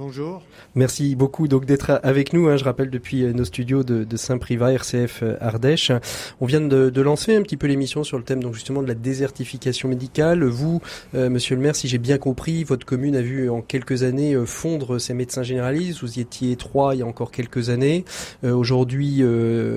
[0.00, 0.40] Bonjour.
[0.74, 2.48] Merci beaucoup donc d'être avec nous.
[2.48, 5.92] Hein, je rappelle depuis euh, nos studios de, Saint-Privat, RCF euh, Ardèche.
[6.40, 8.88] On vient de, de lancer un petit peu l'émission sur le thème donc justement de
[8.88, 10.42] la désertification médicale.
[10.42, 10.80] Vous,
[11.14, 14.34] euh, Monsieur le Maire, si j'ai bien compris, votre commune a vu en quelques années
[14.46, 16.00] fondre ses médecins généralistes.
[16.00, 18.06] Vous y étiez trois il y a encore quelques années.
[18.42, 19.22] Aujourd'hui,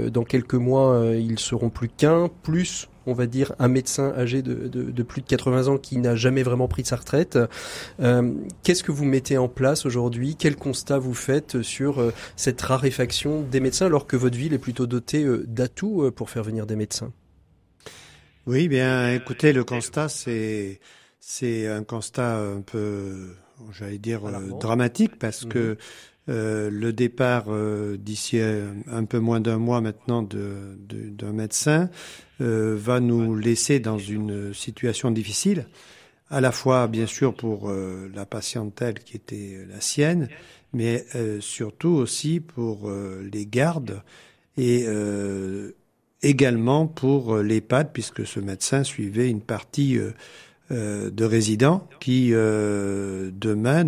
[0.10, 5.04] dans quelques mois, ils seront plus qu'un, plus on va dire, un médecin âgé de,
[5.04, 7.38] plus de 80 ans qui n'a jamais vraiment pris sa retraite.
[8.00, 10.36] Euh, qu'est-ce que vous mettez en place aujourd'hui?
[10.38, 14.60] Quel constat vous faites sur euh, cette raréfaction des médecins alors que votre ville est
[14.60, 17.12] plutôt dotée euh, d'atouts pour faire venir des médecins?
[18.46, 20.80] Oui, bien, écoutez, le constat, c'est
[21.20, 23.34] c'est un constat un peu,
[23.72, 24.24] j'allais dire,
[24.60, 25.78] dramatique parce que
[26.28, 26.70] mhm.
[26.70, 27.46] le départ
[27.98, 31.90] d'ici un peu moins d'un mois maintenant d'un médecin
[32.44, 35.68] euh, va nous laisser dans une situation difficile,
[36.30, 40.28] à la fois bien sûr pour euh, la patientèle qui était la sienne,
[40.74, 44.02] mais euh, surtout aussi pour les gardes
[44.58, 44.86] et
[46.22, 49.98] également pour l'EHPAD, puisque ce médecin suivait une partie
[50.70, 53.84] de résidents qui, demain,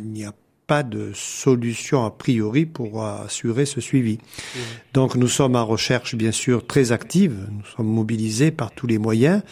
[0.00, 0.32] il n'y a
[0.66, 4.14] pas de solution a priori pour assurer ce suivi.
[4.14, 4.58] Mmh.
[4.94, 8.98] Donc nous sommes en recherche bien sûr très active, nous sommes mobilisés par tous les
[8.98, 9.42] moyens,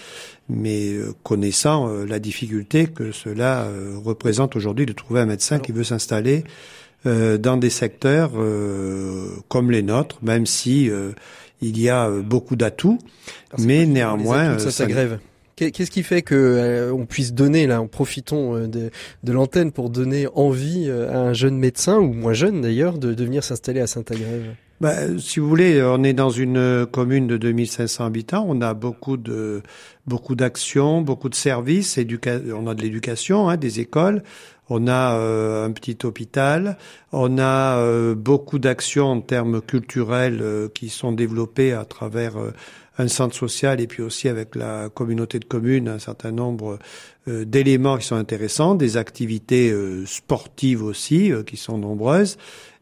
[0.49, 5.59] mais euh, connaissant euh, la difficulté que cela euh, représente aujourd'hui de trouver un médecin
[5.59, 6.45] qui veut s'installer
[7.05, 8.31] dans des secteurs
[9.49, 10.89] comme les nôtres, même si
[11.61, 13.01] il y a beaucoup d'atouts,
[13.59, 15.19] mais néanmoins ça, grève.
[15.57, 18.91] Qu'est-ce qui fait que euh, on puisse donner là, en profitons euh, de,
[19.23, 23.13] de l'antenne pour donner envie euh, à un jeune médecin ou moins jeune d'ailleurs de,
[23.13, 27.37] de venir s'installer à Saint-Agrève bah, si vous voulez, on est dans une commune de
[27.37, 28.45] 2500 habitants.
[28.49, 29.63] On a beaucoup de
[30.09, 32.01] beaucoup d'actions, beaucoup de services.
[32.53, 34.25] on a de l'éducation, hein, des écoles.
[34.69, 36.79] On a un petit hôpital.
[37.13, 40.43] On a beaucoup d'actions en termes culturels
[40.75, 42.35] qui sont développées à travers
[42.99, 46.79] un centre social et puis aussi avec la communauté de communes un certain nombre
[47.29, 52.37] euh, d'éléments qui sont intéressants, des activités euh, sportives aussi euh, qui sont nombreuses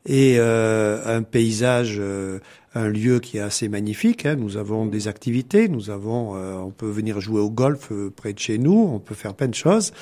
[0.07, 2.01] et un paysage,
[2.75, 4.25] un lieu qui est assez magnifique.
[4.25, 4.37] Hein.
[4.37, 8.57] Nous avons des activités, nous avons, on peut venir jouer au golf près de chez
[8.57, 9.93] nous, on peut faire plein de choses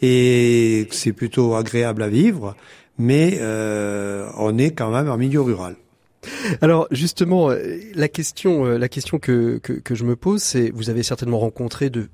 [0.00, 2.56] et c'est plutôt agréable à vivre.
[2.96, 3.38] Mais
[4.38, 5.76] on est quand même en milieu rural.
[6.60, 10.90] Alors justement, euh, la question, euh, la question que, que, je me pose, c'est vous
[10.90, 12.08] avez certainement rencontré de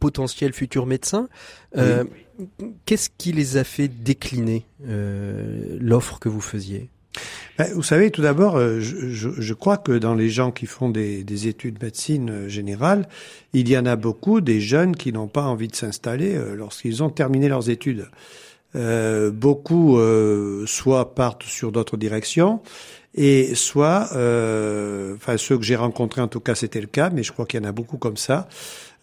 [0.00, 1.28] potentiels futurs médecins.
[1.76, 2.04] Euh,
[2.86, 4.66] qu'est-ce qui les a fait décliner
[5.80, 6.88] l'offre que vous faisiez?
[7.58, 11.46] Ben, vous savez, tout d'abord, je, crois que dans les gens qui font des, des
[11.46, 13.06] études de médecine générale,
[13.52, 17.10] il y en a beaucoup des jeunes qui n'ont pas envie de s'installer lorsqu'ils ont
[17.10, 18.08] terminé leurs études.
[18.74, 19.98] Beaucoup
[20.66, 22.60] soit partent sur d'autres directions,
[23.14, 27.22] et soit, euh, enfin ceux que j'ai rencontrés en tout cas c'était le cas, mais
[27.22, 28.48] je crois qu'il y en a beaucoup comme ça,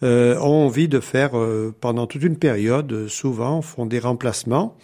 [0.02, 4.76] euh, ont envie de faire euh, pendant toute une période, souvent font des remplacements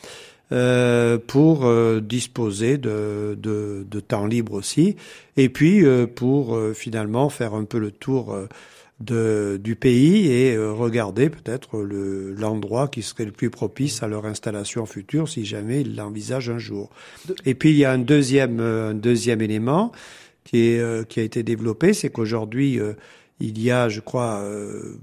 [0.52, 4.94] euh, pour euh, disposer de, de, de, temps libre aussi,
[5.36, 8.36] et puis pour finalement faire un peu le tour
[9.00, 14.86] de, du pays et regarder peut-être l'endroit qui serait le plus propice à leur installation
[14.86, 16.90] future si jamais ils l'envisagent un jour.
[17.44, 19.92] Et puis il y a un deuxième, un deuxième élément
[20.44, 22.80] qui, est, qui a été développé, c'est qu'aujourd'hui
[23.40, 24.42] il y a, je crois,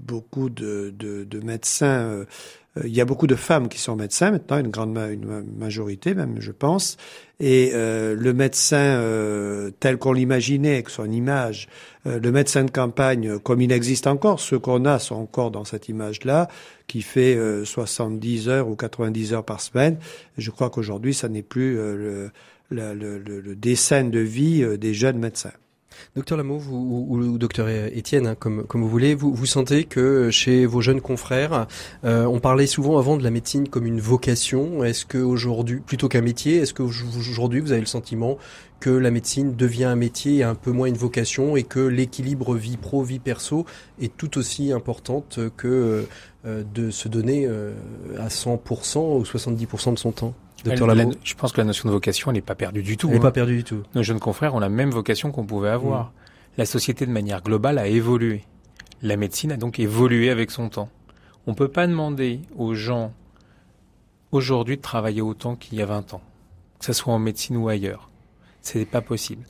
[0.00, 2.24] beaucoup de, de, de médecins euh,
[2.82, 4.98] il y a beaucoup de femmes qui sont médecins maintenant, une grande
[5.56, 6.96] majorité même, je pense.
[7.38, 11.68] Et euh, le médecin euh, tel qu'on l'imaginait, avec son image,
[12.04, 15.88] le médecin de campagne comme il existe encore, ceux qu'on a sont encore dans cette
[15.88, 16.48] image-là,
[16.86, 19.96] qui fait 70 heures ou 90 heures par semaine.
[20.36, 22.30] Je crois qu'aujourd'hui, ça n'est plus le,
[22.68, 25.52] le, le, le, dessin de vie des jeunes médecins.
[26.16, 30.66] Docteur Lameau vous, ou, docteur Étienne, hein, comme, vous voulez, vous, vous sentez que chez
[30.66, 31.66] vos jeunes confrères,
[32.04, 34.84] euh, on parlait souvent avant de la médecine comme une vocation.
[34.84, 38.38] Est-ce que aujourd'hui, plutôt qu'un métier, est-ce que aujourd'hui vous avez le sentiment
[38.80, 42.54] que la médecine devient un métier et un peu moins une vocation et que l'équilibre
[42.54, 43.64] vie pro vie perso
[44.00, 46.06] est tout aussi importante que
[46.46, 47.72] euh, de se donner euh,
[48.18, 50.34] à 100% ou 70% de son temps?
[50.64, 53.08] Je pense que la notion de vocation, elle n'est pas perdue du tout.
[53.08, 53.32] Elle n'est pas hein.
[53.32, 53.82] perdue du tout.
[53.94, 56.06] Nos jeunes confrères ont la même vocation qu'on pouvait avoir.
[56.06, 56.10] Mm.
[56.58, 58.44] La société, de manière globale, a évolué.
[59.02, 60.88] La médecine a donc évolué avec son temps.
[61.46, 63.12] On ne peut pas demander aux gens
[64.32, 66.22] aujourd'hui de travailler autant qu'il y a 20 ans,
[66.78, 68.08] que ce soit en médecine ou ailleurs.
[68.62, 69.44] Ce n'est pas possible.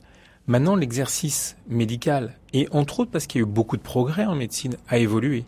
[0.47, 4.35] Maintenant, l'exercice médical, et entre autres parce qu'il y a eu beaucoup de progrès en
[4.35, 5.45] médecine, a évolué.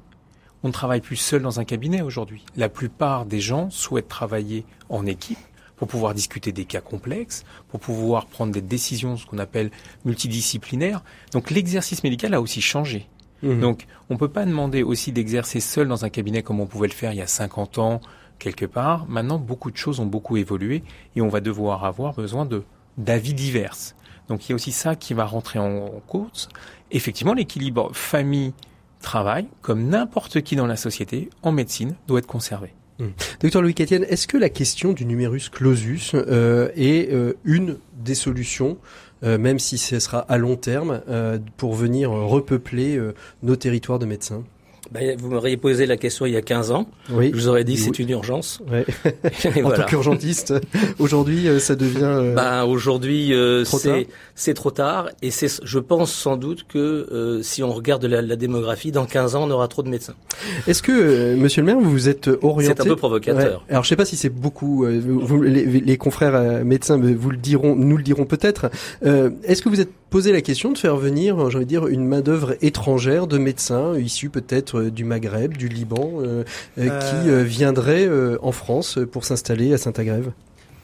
[0.63, 2.43] On ne travaille plus seul dans un cabinet aujourd'hui.
[2.55, 5.37] La plupart des gens souhaitent travailler en équipe
[5.77, 9.71] pour pouvoir discuter des cas complexes, pour pouvoir prendre des décisions, ce qu'on appelle
[10.05, 11.03] multidisciplinaires.
[11.31, 13.07] Donc l'exercice médical a aussi changé.
[13.43, 13.59] Mmh.
[13.59, 16.87] Donc on ne peut pas demander aussi d'exercer seul dans un cabinet comme on pouvait
[16.87, 18.01] le faire il y a 50 ans,
[18.39, 19.07] quelque part.
[19.07, 20.83] Maintenant, beaucoup de choses ont beaucoup évolué
[21.15, 22.63] et on va devoir avoir besoin de
[22.97, 23.75] d'avis divers.
[24.27, 26.49] Donc il y a aussi ça qui va rentrer en cause.
[26.91, 32.73] Effectivement, l'équilibre famille-travail, comme n'importe qui dans la société, en médecine, doit être conservé.
[32.99, 33.09] Hmm.
[33.41, 38.15] Docteur Louis Catienne, est-ce que la question du numerus clausus euh, est euh, une des
[38.15, 38.77] solutions,
[39.23, 41.01] euh, même si ce sera à long terme,
[41.57, 42.99] pour venir repeupler
[43.43, 44.43] nos territoires de médecins?
[44.91, 46.87] Ben, vous m'auriez posé la question il y a 15 ans.
[47.09, 47.31] Oui.
[47.33, 48.61] Je vous aurais dit que c'est une urgence.
[48.71, 48.85] Ouais.
[49.63, 50.53] en tant qu'urgentiste,
[50.99, 52.03] aujourd'hui, euh, ça devient.
[52.03, 53.63] Euh, ben, aujourd'hui, euh,
[54.35, 55.09] c'est trop tard.
[55.21, 59.35] Et c'est, je pense sans doute que si on regarde la, la, démographie, dans 15
[59.35, 60.15] ans, on aura trop de médecins.
[60.67, 63.65] Est-ce que, Monsieur le Maire, vous vous êtes orienté C'est un peu provocateur.
[63.69, 64.85] Alors, je sais pas si c'est beaucoup.
[64.85, 68.69] Vous, les, les, confrères médecins vous le diront, nous le dirons peut-être.
[69.03, 72.05] Est-ce que vous êtes posé la question de faire venir, j'ai envie de dire, une
[72.05, 76.43] main d'œuvre étrangère de médecins issus peut-être euh, du Maghreb, du Liban, euh,
[76.77, 78.09] euh, qui viendraient
[78.41, 80.31] en France pour s'installer à Saint-Agrève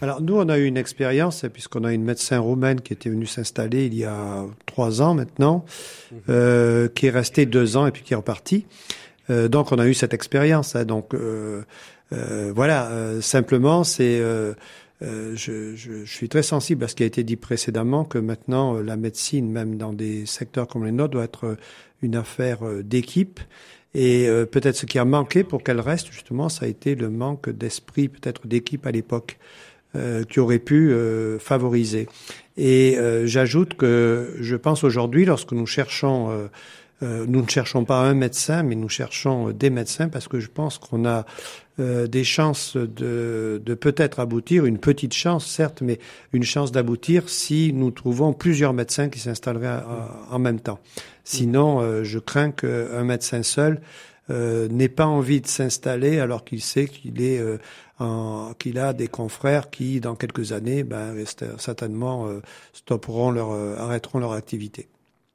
[0.01, 3.25] alors nous, on a eu une expérience puisqu'on a une médecin roumaine qui était venue
[3.25, 5.63] s'installer il y a trois ans maintenant,
[6.12, 6.89] mhm.
[6.89, 8.65] qui est restée deux ans et puis qui est repartie.
[9.29, 10.75] donc on a eu cette expérience.
[10.75, 11.15] Hein, donc
[12.12, 14.21] voilà, simplement c'est
[15.01, 18.97] je, je, suis très sensible à ce qui a été dit précédemment, que maintenant la
[18.97, 21.56] médecine, même dans des secteurs comme les nôtres, doit être
[22.01, 23.39] une affaire d'équipe
[23.95, 27.10] et euh, peut-être ce qui a manqué pour qu'elle reste, justement, ça a été le
[27.10, 29.38] manque d'esprit, peut-être d'équipe à l'époque,
[29.95, 32.08] euh, qui aurait pu euh, favoriser.
[32.58, 36.49] Et j'ajoute que je pense aujourd'hui, lorsque nous cherchons
[37.04, 40.78] nous ne cherchons pas un médecin, mais nous cherchons des médecins parce que je pense
[40.78, 41.26] qu'on a
[41.78, 46.00] des chances de, peut-être aboutir, une petite chance certes, mais
[46.32, 49.84] une chance d'aboutir si nous trouvons plusieurs médecins qui s'installeraient
[50.32, 50.80] en même temps.
[51.24, 53.82] Sinon, euh, je crains qu'un médecin seul
[54.30, 57.58] euh, n'ait pas envie de s'installer alors qu'il sait qu'il est euh,
[58.60, 61.16] qu'il a des confrères qui, dans quelques années, ben,
[61.58, 62.28] certainement
[62.74, 64.89] stopperont leur, arrêteront leur activité.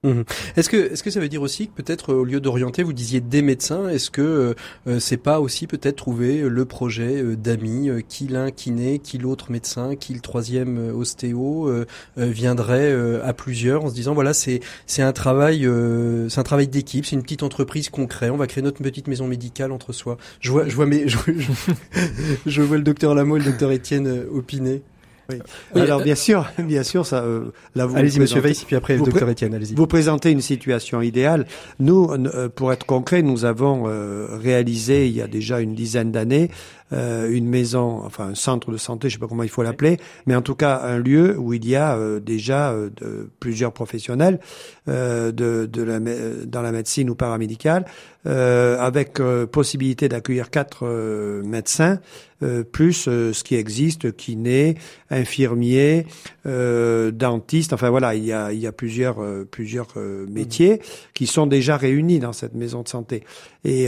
[0.04, 0.22] Mhm.
[0.56, 3.20] Est-ce que est-ce que ça veut dire aussi que peut-être au lieu d'orienter, vous disiez
[3.20, 4.54] des médecins, est-ce que
[4.87, 9.18] euh, c'est pas aussi peut-être trouver le projet euh, d'amis, euh, qui l'un kiné, qui
[9.18, 11.68] l'autre médecin, qui le troisième ostéo
[12.16, 15.68] viendrait à plusieurs en se disant voilà c'est c'est un travail
[16.28, 19.08] c'est un travail d'équipe, c'est une petite entreprise qu'on crée, on va créer notre petite
[19.08, 20.16] maison médicale entre soi.
[20.38, 20.87] Je vois je vois
[22.46, 24.82] je, vois le docteur Lameau et le docteur Étienne opiner.
[25.30, 25.40] Oui.
[25.74, 27.22] Alors bien sûr, bien sûr, ça.
[27.22, 29.74] Euh, là, vous allez-y, Monsieur Weiss, puis après, le docteur Etienne, allez-y.
[29.74, 31.46] Vous présentez une situation idéale.
[31.80, 36.12] Nous, euh, pour être concret, nous avons euh, réalisé il y a déjà une dizaine
[36.12, 36.50] d'années
[36.92, 39.98] euh, une maison, enfin un centre de santé, je sais pas comment il faut l'appeler,
[40.27, 44.40] mais en tout cas un lieu où il y a euh, déjà de, plusieurs professionnels
[44.87, 47.85] de, de la, dans la médecine ou paramédicale,
[48.24, 49.20] avec
[49.51, 50.87] possibilité d'accueillir quatre
[51.44, 51.98] médecins
[52.44, 54.77] euh, plus euh, ce qui existe, kiné,
[55.11, 56.07] infirmier,
[56.46, 57.72] euh, dentiste.
[57.72, 59.16] Enfin voilà, il y a, il y a plusieurs,
[59.51, 59.88] plusieurs
[60.29, 60.81] métiers
[61.14, 63.24] qui sont déjà réunis dans cette maison de santé.
[63.64, 63.87] Et,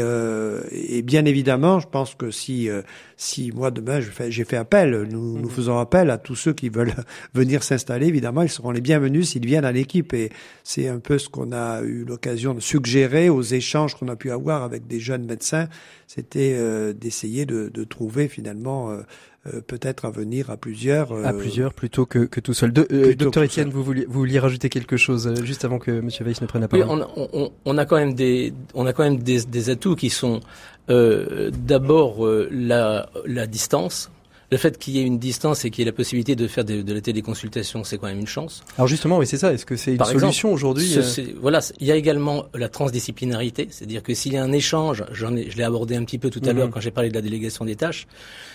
[0.73, 2.69] et bien évidemment, je pense que si,
[3.17, 5.51] si moi demain j'ai fait appel, nous, nous mhm.
[5.51, 6.95] faisons appel à tous ceux qui veulent
[7.35, 8.07] venir s'installer.
[8.07, 10.13] Évidemment, ils seront les bienvenus s'ils viennent à l'équipe.
[10.15, 10.31] Et
[10.65, 14.31] c'est un peu ce qu'on a eu l'occasion de suggérer aux échanges qu'on a pu
[14.31, 15.69] avoir avec des jeunes médecins.
[16.13, 16.59] C'était
[16.93, 19.03] d'essayer de, de trouver finalement euh,
[19.47, 21.13] euh, peut-être à venir à plusieurs.
[21.13, 22.73] à euh, plusieurs plutôt que, que tout seul.
[22.73, 26.49] docteur Etienne, vous vouliez, vous vouliez rajouter quelque chose juste avant que Monsieur Weiss ne
[26.49, 26.85] prenne la parole.
[26.89, 29.95] Oui, on, on, on, a quand même des, on a quand même des, des atouts
[29.95, 30.41] qui sont
[30.89, 34.11] d'abord la, la distance
[34.51, 36.65] le fait qu'il y ait une distance et qu'il y ait la possibilité de faire
[36.65, 38.65] de, de la téléconsultation, c'est quand même une chance.
[38.77, 39.53] Alors justement, oui, c'est ça.
[39.53, 41.03] Est-ce que c'est une solution aujourd'hui euh
[41.41, 45.37] Voilà, il y a également la transdisciplinarité, c'est-à-dire que s'il y a un échange, j'en
[45.37, 46.59] ai, je l'ai abordé un petit peu tout à mhm.
[46.59, 48.07] l'heure quand j'ai parlé de la délégation des tâches,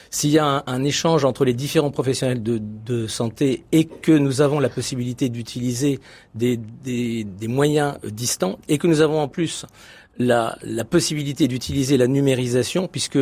[0.09, 4.11] s'il y a un, un, échange entre les différents professionnels de, de, santé et que
[4.11, 5.99] nous avons la possibilité d'utiliser
[6.35, 9.65] des, des, des moyens distants et que nous avons en plus
[10.17, 13.19] la, la possibilité d'utiliser la numérisation, puisque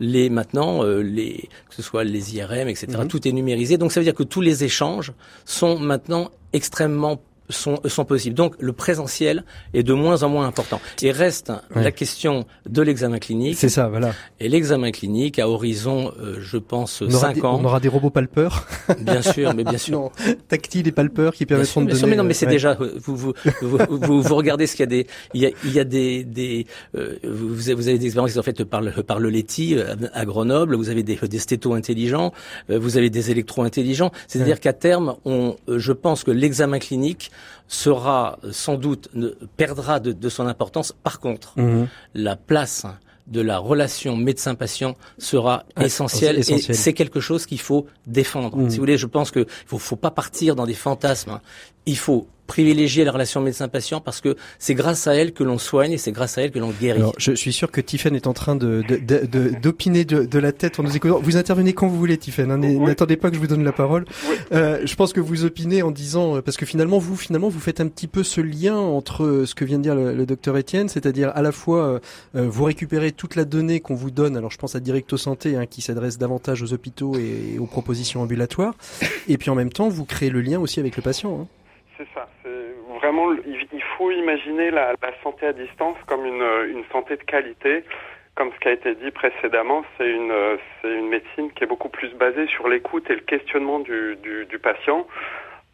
[0.00, 3.08] les maintenant, euh, les, que ce soit les IRM, etc., mhm.
[3.08, 3.78] tout est numérisé.
[3.78, 5.12] Donc ça veut dire que tous les échanges
[5.44, 8.34] sont maintenant extrêmement sont, sont possibles.
[8.34, 10.80] Donc le présentiel est de moins en moins important.
[11.02, 13.56] Et reste la question de l'examen clinique.
[13.58, 14.12] C'est ça, voilà.
[14.40, 17.58] Et l'examen clinique à horizon, euh, je pense, 5 ans.
[17.60, 18.66] On aura des robots palpeurs.
[19.00, 19.98] Bien sûr, mais bien sûr.
[19.98, 20.10] Non,
[20.48, 22.06] tactiles et palpeurs qui permettront de donner...
[22.06, 23.32] mais non, mais c'est déjà vous vous,
[23.62, 26.24] vous, vous, regardez ce qu'il y a des il y a, il y a des
[26.24, 29.30] des euh, vous, avez, vous avez des expériences qui sont faites par le par le
[29.30, 30.76] Leti euh, à Grenoble.
[30.76, 32.32] Vous avez des des stétos intelligents.
[32.68, 34.10] Vous avez des électros intelligents.
[34.28, 37.30] C'est-à-dire qu'à terme, on je pense que l'examen clinique
[37.68, 39.08] sera sans doute
[39.56, 40.92] perdra de, son importance.
[41.02, 41.88] Par contre, mhm.
[42.14, 42.86] la place
[43.26, 48.56] de la relation médecin-patient sera essentielle, et c'est quelque chose qu'il faut défendre.
[48.56, 48.70] Mhm.
[48.70, 51.40] Si vous voulez, je pense qu'il faut, faut pas partir dans des fantasmes.
[51.86, 55.92] Il faut privilégier la relation médecin-patient parce que c'est grâce à elle que l'on soigne
[55.92, 57.00] et c'est grâce à elle que l'on guérit.
[57.00, 58.82] Alors, je suis sûr que Tiffen est en train de,
[59.60, 61.20] d'opiner de, de, la tête en nous écoutant.
[61.20, 62.50] Vous intervenez quand vous voulez, Tiffen.
[62.50, 64.04] Hein, N'attendez pas que je vous donne la parole.
[64.52, 67.80] Euh, je pense que vous opinez en disant parce que finalement vous finalement vous faites
[67.80, 71.30] un petit peu ce lien entre ce que vient de dire le, docteur Étienne, c'est-à-dire
[71.34, 72.00] à la fois
[72.34, 74.36] euh, vous récupérez toute la donnée qu'on vous donne.
[74.36, 78.22] Alors je pense à Directo Santé hein, qui s'adresse davantage aux hôpitaux et, aux propositions
[78.22, 78.74] ambulatoires,
[79.28, 81.40] et puis en même temps vous créez le lien aussi avec le patient.
[81.42, 81.46] Hein.
[81.96, 82.28] C'est ça.
[83.00, 87.84] Vraiment, il faut imaginer la, santé à distance comme une, une, santé de qualité.
[88.34, 90.32] Comme ce qui a été dit précédemment, c'est une,
[90.84, 95.06] une médecine qui est beaucoup plus basée sur l'écoute et le questionnement du patient.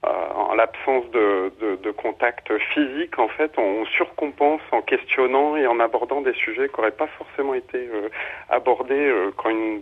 [0.05, 5.65] Euh, en l'absence de, de, de, contact physique, en fait, on surcompense en questionnant et
[5.69, 8.09] en abordant des sujets qui n'auraient pas forcément été euh,
[8.49, 9.81] abordés euh, quand une,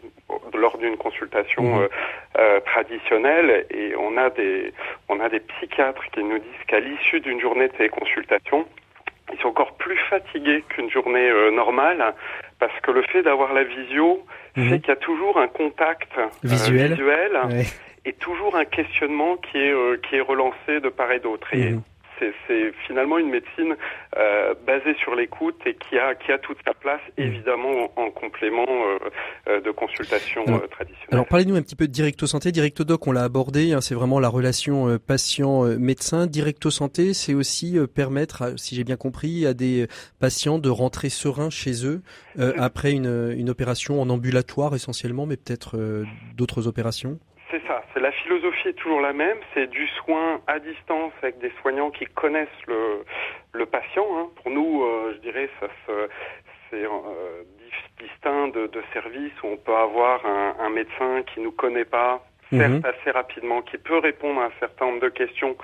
[0.53, 1.89] lors d'une consultation mmh.
[2.67, 3.65] traditionnelle.
[3.71, 4.75] Et on a des
[5.09, 8.67] on a des psychiatres qui nous disent qu'à l'issue d'une journée de téléconsultation,
[9.33, 12.15] ils sont encore plus fatigués qu'une journée normale
[12.59, 14.23] parce que le fait d'avoir la visio
[14.57, 14.69] mmh.
[14.69, 16.13] fait qu'il y a toujours un contact
[16.45, 17.41] visuel, visuel
[18.05, 21.53] et toujours un questionnement qui est euh, qui est relancé de part et d'autre.
[21.53, 21.83] Et mhm.
[22.47, 23.77] c'est finalement une médecine
[24.17, 27.25] euh, basée sur l'écoute et qui a qui a toute sa place mhm.
[27.27, 28.67] évidemment en, complément
[29.49, 31.09] euh, de consultation alors, traditionnelle.
[31.13, 32.53] Alors parlez-nous un petit peu de Directo Santé.
[32.53, 33.73] Directo Doc, on l'a abordé.
[33.73, 36.27] Hein, c'est vraiment la relation patient-médecin.
[36.27, 39.87] Directo Santé, c'est aussi permettre, si j'ai bien compris, à des
[40.21, 42.03] patients de rentrer sereins chez eux
[42.59, 45.79] après une, une opération en ambulatoire essentiellement, mais peut-être
[46.37, 47.19] d'autres opérations.
[47.51, 51.53] C'est ça, la philosophie est toujours la même, c'est du soin à distance avec des
[51.61, 53.05] soignants qui connaissent le,
[53.53, 54.07] le patient.
[54.17, 54.29] Hein.
[54.43, 55.69] Pour nous, euh, je dirais, ça
[56.71, 57.43] c'est euh,
[57.99, 62.25] distinct de, de services où on peut avoir un, un médecin qui nous connaît pas,
[62.51, 62.83] certes mhm.
[62.85, 65.57] assez rapidement, qui peut répondre à un certain nombre de questions,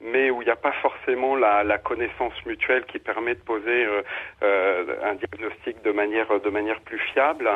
[0.00, 3.84] mais où il n'y a pas forcément la, la, connaissance mutuelle qui permet de poser
[3.84, 4.02] euh,
[4.42, 7.50] euh, un diagnostic de manière de manière plus fiable.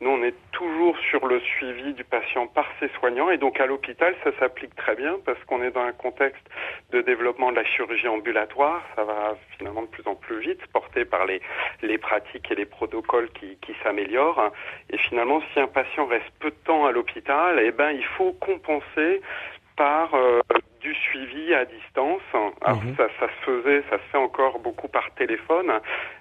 [0.00, 3.66] Nous, on est toujours sur le suivi du patient par ses soignants, et donc à
[3.66, 6.44] l'hôpital, ça s'applique très bien parce qu'on est dans un contexte
[6.90, 8.82] de développement de la chirurgie ambulatoire.
[8.94, 11.40] Ça va finalement de plus en plus vite, porté par les
[11.82, 14.52] les pratiques et les protocoles qui, qui s'améliorent.
[14.90, 18.32] Et finalement, si un patient reste peu de temps à l'hôpital, eh ben il faut
[18.34, 19.20] compenser
[19.76, 20.40] par euh,
[20.88, 22.22] du suivi à distance.
[22.62, 22.96] Alors mhm.
[22.96, 25.70] ça, ça se faisait, ça se fait encore beaucoup par téléphone,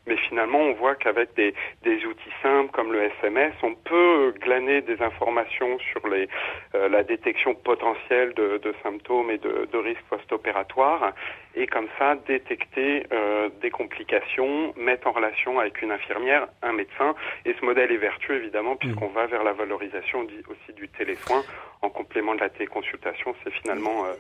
[0.06, 1.54] mais finalement on voit qu'avec des,
[1.84, 6.28] des outils simples comme le SMS, on peut glaner des informations sur les,
[6.76, 11.14] euh, la détection potentielle de, de symptômes et de, de risques post-opératoires
[11.58, 17.16] et comme ça détecter euh, des complications, mettre en relation avec une infirmière, un médecin.
[17.46, 21.44] Et ce modèle est vertueux évidemment puisqu'on va vers la valorisation aussi du télésoin
[21.82, 23.36] en complément de la téléconsultation.
[23.44, 24.14] C'est finalement euh,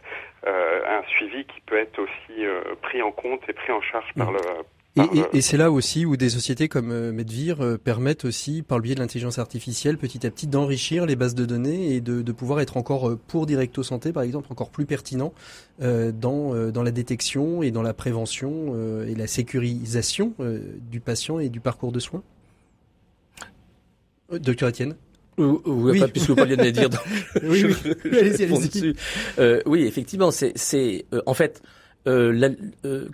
[0.47, 2.45] euh, un suivi qui peut être aussi
[2.81, 4.39] pris en compte et pris en charge par le
[4.97, 8.77] et, et, c'est là aussi où des sociétés comme euh, Medvir euh, permettent aussi, par
[8.77, 12.21] le biais de l'intelligence artificielle, petit à petit d'enrichir les bases de données et de,
[12.21, 15.33] de, pouvoir être encore, euh, pour Directo Santé par exemple, encore plus pertinent
[15.79, 20.33] dans, dans la détection et dans la prévention et la sécurisation
[20.89, 22.23] du patient et du parcours de soins.
[24.31, 24.95] Docteur Etienne
[25.37, 25.99] oui, oui.
[25.99, 26.63] Pas, puisque vous parliez de
[29.67, 31.61] oui, effectivement, c'est, c'est en fait
[32.05, 32.49] euh, la,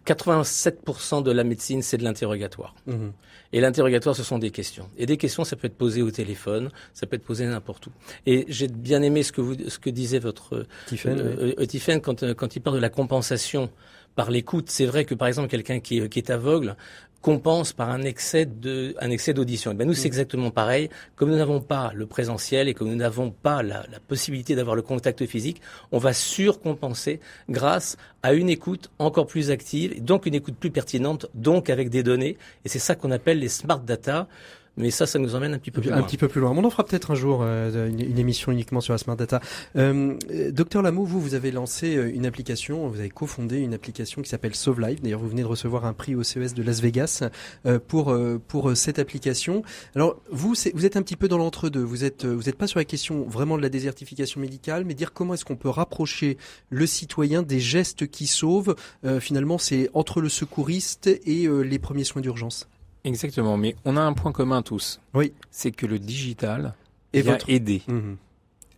[0.05, 2.75] 87% euh, de la médecine, c'est de l'interrogatoire.
[2.85, 3.13] Mhm.
[3.53, 4.89] Et l'interrogatoire, ce sont des questions.
[4.97, 7.91] Et des questions, ça peut être posé au téléphone, ça peut être posé n'importe où.
[8.25, 12.23] Et j'ai bien aimé ce que vous, ce que disait votre Tiffen, euh, euh quand,
[12.23, 13.69] euh, quand il parle de la compensation
[14.15, 14.71] par l'écoute.
[14.71, 16.75] C'est vrai que par exemple quelqu'un qui, qui, est aveugle
[17.23, 19.71] compense par un excès de un excès d'audition.
[19.71, 20.13] Et ben nous c'est mm.
[20.13, 20.89] exactement pareil.
[21.15, 24.75] Comme nous n'avons pas le présentiel et comme nous n'avons pas la, la possibilité d'avoir
[24.75, 25.61] le contact physique,
[25.91, 27.19] on va surcompenser
[27.49, 32.03] grâce à une écoute encore plus active, donc une écoute plus pertinente, donc avec des
[32.03, 32.37] données.
[32.65, 34.27] Et c'est ça qu'on appelle les smart data.
[34.75, 35.99] Mais ça, ça nous emmène un petit peu plus loin.
[35.99, 36.51] Un petit peu plus loin.
[36.51, 39.39] On en fera peut-être un jour euh, une, émission uniquement sur la smart data.
[39.75, 40.15] Euh,
[40.51, 44.29] docteur Lameau, vous, vous avez lancé euh, une application, vous avez cofondé une application qui
[44.29, 45.01] s'appelle Sauve Life.
[45.01, 47.23] D'ailleurs, vous venez de recevoir un prix au CES de Las Vegas
[47.67, 49.61] euh, pour euh, pour cette application.
[49.95, 51.83] Alors, vous, vous êtes un petit peu dans l'entre-deux.
[51.83, 55.13] Vous êtes vous n'êtes pas sur la question vraiment de la désertification médicale, mais dire
[55.13, 56.37] comment est-ce qu'on peut rapprocher
[56.69, 58.75] le citoyen des gestes qui sauvent.
[59.19, 62.67] finalement, c'est entre le secouriste et les premiers soins d'urgence.
[63.03, 64.99] Exactement, mais on a un point commun tous.
[65.13, 65.33] Oui.
[65.51, 66.73] C'est que le digital
[67.11, 67.81] et vient aider.
[67.87, 68.17] Mhm.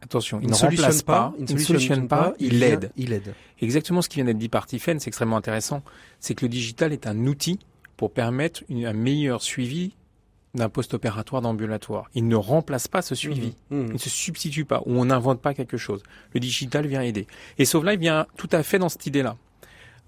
[0.02, 2.92] Attention, il, ne remplace pas, il ne solutionne pas, il aide.
[2.96, 3.34] Il aide.
[3.60, 5.82] Exactement ce qui vient d'être dit par Tiffen, c'est extrêmement intéressant.
[6.20, 7.60] C'est que le digital est un outil
[7.98, 9.94] pour permettre un meilleur suivi
[10.54, 12.10] d'un post-opératoire d'ambulatoire.
[12.14, 13.56] Il ne remplace pas ce suivi.
[13.70, 13.80] Mhm.
[13.80, 13.88] Mhm.
[13.88, 16.04] Il ne se substitue pas ou on n'invente pas quelque chose.
[16.34, 17.26] Le digital vient aider.
[17.58, 19.38] Et Sauve vient tout à fait dans cette idée-là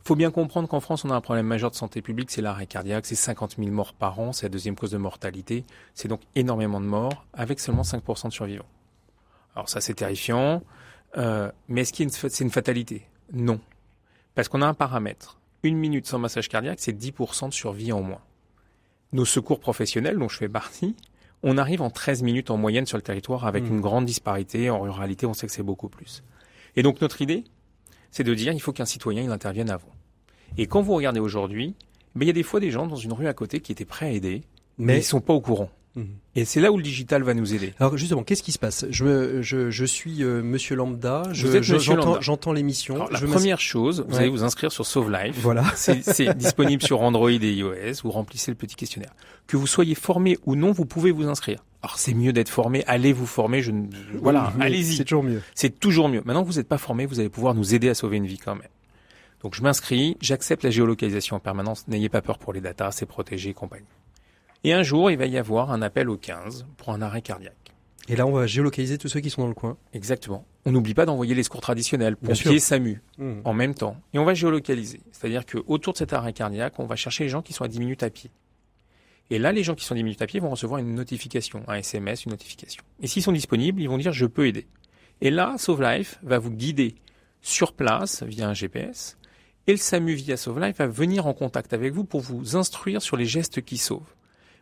[0.08, 2.66] faut bien comprendre qu'en France, on a un problème majeur de santé publique, c'est l'arrêt
[2.66, 6.22] cardiaque, c'est 50 000 morts par an, c'est la deuxième cause de mortalité, c'est donc
[6.34, 8.66] énormément de morts, avec seulement 5% de survivants.
[9.53, 10.64] Alors ça, c'est terrifiant,
[11.18, 13.05] euh, mais est-ce qu'il c'est une fatalité?
[13.34, 13.60] Non.
[14.34, 15.41] Parce qu'on a un paramètre.
[15.64, 18.22] Une minute sans massage cardiaque, c'est 10% de survie en moins.
[19.12, 20.95] Nos secours professionnels, dont je fais partie,
[21.43, 23.74] on arrive en 13 minutes en moyenne sur le territoire avec mmh.
[23.74, 24.70] une grande disparité.
[24.70, 26.24] En ruralité, on sait que c'est beaucoup plus.
[26.78, 27.43] Et donc notre idée,
[28.10, 29.91] c'est de dire il faut qu'un citoyen il intervienne avant.
[30.57, 31.75] Et quand vous regardez aujourd'hui,
[32.15, 33.85] ben, il y a des fois des gens dans une rue à côté qui étaient
[33.85, 34.43] prêts à aider,
[34.77, 35.69] mais, ils ils sont pas au courant.
[35.95, 36.07] Mhm.
[36.35, 37.73] Et c'est là où le digital va nous aider.
[37.79, 38.85] Alors justement, qu'est-ce qui se passe?
[38.91, 43.07] Je, je, je suis euh, Monsieur Lambda, j'entends l'émission.
[43.09, 45.35] La première chose, vous allez vous inscrire sur Sauve Life.
[45.41, 45.63] Voilà.
[45.75, 48.01] C'est disponible sur Android et iOS.
[48.03, 49.13] Vous remplissez le petit questionnaire.
[49.47, 51.63] Que vous soyez formé ou non, vous pouvez vous inscrire.
[51.81, 52.83] Alors c'est mieux d'être formé.
[52.85, 53.61] Allez vous former.
[53.61, 53.71] Je,
[54.19, 54.97] voilà, allez-y.
[54.97, 55.41] C'est toujours mieux.
[55.55, 56.21] C'est toujours mieux.
[56.25, 58.39] Maintenant que vous n'êtes pas formé, vous allez pouvoir nous aider à sauver une vie
[58.39, 58.67] quand même.
[59.41, 63.05] Donc je m'inscris, j'accepte la géolocalisation en permanence, n'ayez pas peur pour les datas, c'est
[63.05, 63.85] protégé et compagnie.
[64.63, 67.53] Et un jour, il va y avoir un appel au 15 pour un arrêt cardiaque.
[68.09, 69.77] Et là, on va géolocaliser tous ceux qui sont dans le coin.
[69.93, 70.45] Exactement.
[70.65, 73.41] On n'oublie pas d'envoyer les secours traditionnels, pompiers, SAMU, mmh.
[73.43, 73.97] en même temps.
[74.13, 75.01] Et on va géolocaliser.
[75.11, 77.79] C'est-à-dire qu'autour de cet arrêt cardiaque, on va chercher les gens qui sont à 10
[77.79, 78.31] minutes à pied.
[79.29, 81.63] Et là, les gens qui sont à 10 minutes à pied vont recevoir une notification,
[81.67, 82.81] un SMS, une notification.
[83.01, 84.67] Et s'ils sont disponibles, ils vont dire je peux aider.
[85.19, 86.95] Et là, Sauve Life va vous guider
[87.41, 89.16] sur place via un GPS
[89.68, 93.01] et le SAMU via Sauve Life va venir en contact avec vous pour vous instruire
[93.01, 94.01] sur les gestes qui sauvent.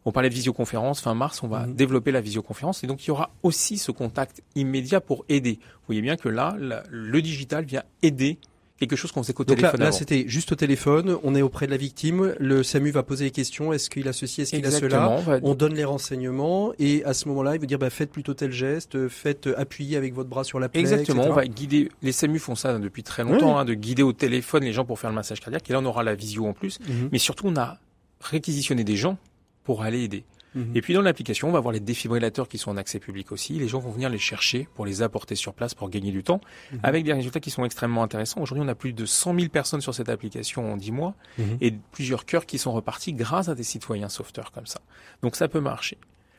[0.04, 1.76] On parlait de visioconférence, fin mars, on va mhm.
[1.76, 5.60] développer la visioconférence et donc il y aura aussi ce contact immédiat pour aider.
[5.62, 8.38] Vous voyez bien que là, le digital vient aider
[8.80, 9.80] quelque chose qu'on faisait qu'au téléphone.
[9.80, 11.18] Là, là c'était juste au téléphone.
[11.24, 12.36] On est auprès de la victime.
[12.40, 13.72] Le SAMU va poser les questions.
[13.74, 17.28] Est-ce qu'il a ceci Est-ce qu'il a cela On donne les renseignements et à ce
[17.30, 20.60] moment-là, il veut dire bah, faites plutôt tel geste, faites appuyer avec votre bras sur
[20.60, 20.82] la plaie.
[20.82, 21.26] Exactement.
[21.28, 21.90] On va guider.
[22.02, 25.00] Les SAMU font ça depuis très longtemps, hein, de guider au téléphone les gens pour
[25.00, 25.70] faire le massage cardiaque.
[25.70, 26.80] Et là, on aura la visio en plus.
[26.82, 27.10] Mhm.
[27.12, 27.78] Mais surtout, on a
[28.22, 29.18] réquisitionné des gens
[29.64, 30.24] pour aller aider.
[30.56, 30.72] Mhm.
[30.74, 33.54] Et puis dans l'application, on va voir les défibrillateurs qui sont en accès public aussi.
[33.54, 36.42] Les gens vont venir les chercher pour les apporter sur place pour gagner du temps,
[36.72, 36.80] mhm.
[36.84, 38.42] avec des résultats qui sont extrêmement intéressants.
[38.42, 41.58] Aujourd'hui, on a plus de 100 000 personnes sur cette application en 10 mois mhm.
[41.62, 44.80] et plusieurs cœurs qui sont repartis grâce à des citoyens sauveteurs comme ça.
[45.22, 45.98] Donc ça peut marcher.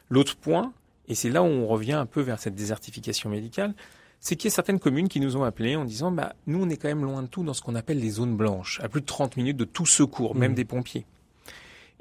[0.08, 0.72] L'autre point,
[1.08, 3.74] et c'est là où on revient un peu vers cette désertification médicale,
[4.20, 6.68] c'est qu'il y a certaines communes qui nous ont appelés en disant bah nous on
[6.68, 9.02] est quand même loin de tout dans ce qu'on appelle les zones blanches, à plus
[9.02, 10.54] de 30 minutes de tout secours, même mmh.
[10.54, 11.06] des pompiers.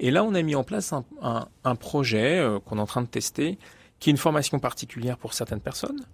[0.00, 0.92] Et là on a mis en place
[1.22, 3.58] un, projet euh, qu'on est en train de tester,
[3.98, 6.04] qui est une formation particulière pour certaines personnes,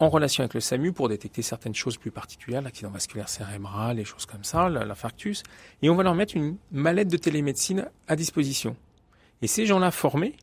[0.00, 4.04] en relation avec le SAMU pour détecter certaines choses plus particulières, l'accident vasculaire cérébral, les
[4.04, 5.42] choses comme ça, l'infarctus,
[5.82, 8.76] et on va leur mettre une mallette de télémédecine à disposition.
[9.42, 10.36] Et ces gens-là formés,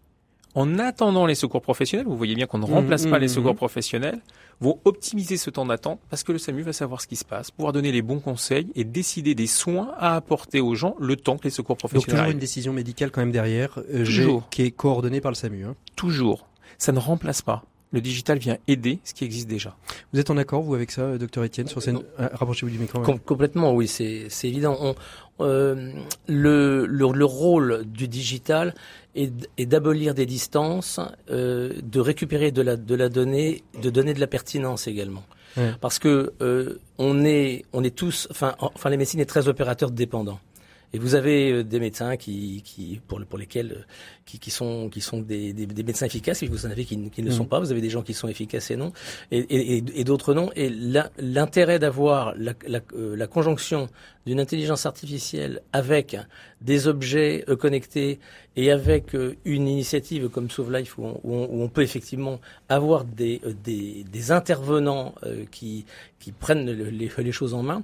[0.57, 3.27] en attendant les secours professionnels, vous voyez bien qu'on ne mmh, remplace pas mmh, les
[3.27, 3.57] secours mmh.
[3.57, 4.19] professionnels,
[4.59, 7.51] vont optimiser ce temps d'attente parce que le SAMU va savoir ce qui se passe,
[7.51, 11.37] pouvoir donner les bons conseils et décider des soins à apporter aux gens le temps
[11.37, 12.07] que les secours professionnels.
[12.07, 15.63] Donc toujours une décision médicale quand même derrière, euh, qui est coordonnée par le SAMU.
[15.63, 15.75] Hein.
[15.95, 16.47] Toujours.
[16.79, 19.75] Ça ne remplace pas le digital vient aider ce qui existe déjà.
[20.11, 21.95] Vous êtes en accord, vous, avec ça, docteur Etienne, sur cette...
[22.17, 23.01] Ah, rapprochez-vous du micro.
[23.17, 24.95] complètement, oui, c'est évident.
[25.39, 25.91] euh,
[26.27, 28.73] le, le, rôle du digital
[29.15, 34.13] est, est d'abolir des distances, euh, de récupérer de la, de la donnée, de donner
[34.13, 35.23] de la pertinence également.
[35.81, 39.89] Parce que euh, on est on est tous, enfin, enfin, les médecines est très opérateurs
[39.89, 40.39] dépendants.
[40.93, 43.83] Et vous avez euh, des médecins qui, qui pour, pour lesquels euh,
[44.25, 47.09] qui, qui sont qui sont des, des, des, médecins efficaces, et vous en avez qui,
[47.09, 47.49] qui ne sont mm.
[47.49, 47.59] pas.
[47.59, 48.93] Vous avez des gens qui sont efficaces et non,
[49.31, 50.49] et, et, et d'autres non.
[50.55, 53.89] Et l'intérêt d'avoir la, la, euh, la, conjonction
[54.25, 56.17] d'une intelligence artificielle avec
[56.61, 58.19] des objets connectés
[58.55, 59.15] et avec
[59.45, 64.31] une initiative comme Sauve Life où on, où on, peut effectivement avoir des, des, des
[64.31, 65.13] intervenants
[65.51, 65.85] qui,
[66.19, 67.83] qui prennent les, les choses en main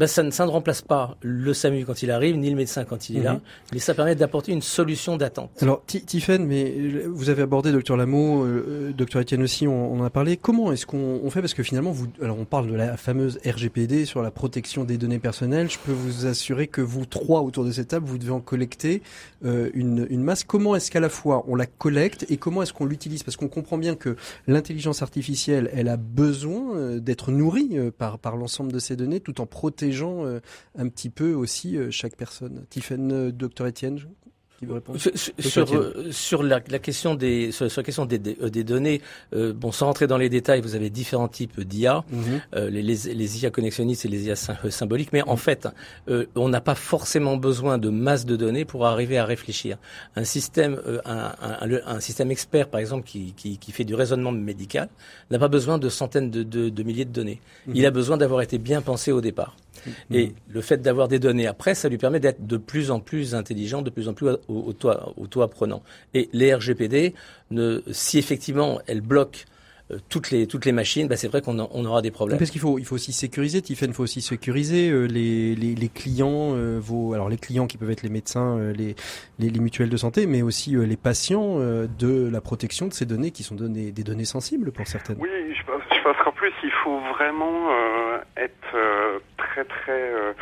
[0.00, 2.86] ben ça, ne, ça, ne, remplace pas le SAMU quand il arrive, ni le médecin
[2.86, 3.40] quand il est là, mhm.
[3.74, 5.50] mais ça permet d'apporter une solution d'attente.
[5.60, 6.74] Alors, Tiffen, mais
[7.06, 10.38] vous avez abordé, docteur Lameau, euh, euh, docteur Etienne aussi, on, on, en a parlé.
[10.38, 11.42] Comment est-ce qu'on fait?
[11.42, 14.96] Parce que finalement, vous, alors on parle de la fameuse RGPD sur la protection des
[14.96, 15.68] données personnelles.
[15.68, 19.02] Je peux vous assurer que vous trois autour de cette table, vous devez en collecter
[19.44, 20.44] euh, une, une masse.
[20.44, 23.22] Comment est-ce qu'à la fois on la collecte et comment est-ce qu'on l'utilise?
[23.22, 28.38] Parce qu'on comprend bien que l'intelligence artificielle, elle a besoin euh, d'être nourrie par, par
[28.38, 30.40] l'ensemble de ces données, tout en protégeant gens euh,
[30.78, 32.64] un petit peu aussi euh, chaque personne.
[32.70, 33.98] Tiffen, euh, docteur Étienne
[35.38, 39.00] sur, euh, sur, la, la, question des sur, la question des, des, données,
[39.34, 42.68] euh, bon, sans rentrer dans les détails, vous avez différents types d'IA, mhm.
[42.68, 45.68] les, les, les, IA connexionnistes et les IA symboliques, mais en fait,
[46.34, 49.78] on n'a pas forcément besoin de masse de données pour arriver à réfléchir.
[50.16, 54.32] Un système, un, un, un, système expert, par exemple, qui, qui, qui fait du raisonnement
[54.32, 54.88] médical,
[55.30, 57.40] n'a pas besoin de centaines de, de, de milliers de données.
[57.66, 57.76] Mhm.
[57.76, 59.56] Il a besoin d'avoir été bien pensé au départ.
[60.12, 63.34] Et le fait d'avoir des données après, ça lui permet d'être de plus en plus
[63.34, 65.82] intelligent, de plus en plus auto-apprenant.
[66.14, 67.14] Et les RGPD,
[67.50, 69.40] ne, si effectivement elles bloquent
[69.90, 72.38] euh, toutes les toutes les machines, bah c'est vrai qu'on on aura des problèmes.
[72.38, 75.74] Parce qu'il faut il faut aussi sécuriser, Tiffen, il faut aussi sécuriser euh, les, les,
[75.74, 78.94] les clients, euh, vos alors les clients qui peuvent être les médecins, les,
[79.38, 83.30] les, les mutuelles de santé, mais aussi les patients de la protection de ces données
[83.30, 85.16] qui sont données des données sensibles pour certaines.
[85.18, 87.68] Oui, je pense, je pense plus il faut vraiment
[88.38, 88.76] être
[89.36, 90.34] très très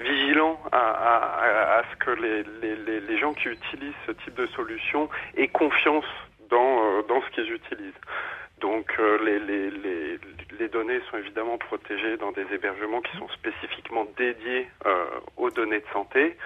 [0.00, 4.46] vigilant à, à, à, ce que les, les, les gens qui utilisent ce type de
[4.48, 6.10] solution aient confiance
[6.50, 8.02] dans dans ce qu'ils utilisent.
[8.64, 10.18] Donc euh, les, les, les,
[10.58, 15.04] les, données sont évidemment protégées dans des hébergements qui sont spécifiquement dédiés euh,
[15.36, 16.36] aux données de santé.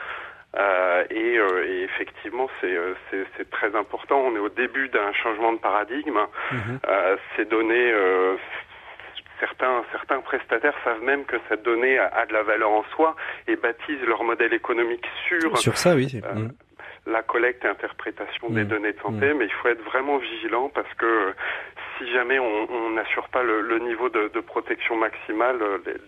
[0.57, 4.19] Euh, et, et, effectivement, c'est très important.
[4.19, 6.19] On est au début d'un changement de paradigme.
[6.51, 6.81] Mhm.
[7.37, 7.93] ces données,
[9.41, 13.17] certains, certains prestataires savent même que cette donnée a, de la valeur en soi
[13.47, 16.21] et baptisent leur modèle économique sur, sur ça, oui.
[16.35, 16.51] Mhm
[17.09, 18.69] la collecte et interprétation des mmh.
[18.69, 19.39] données de santé, mmh.
[19.39, 21.33] mais il faut être vraiment vigilant parce que
[21.97, 25.59] si jamais on n'assure pas le, niveau de, protection maximale,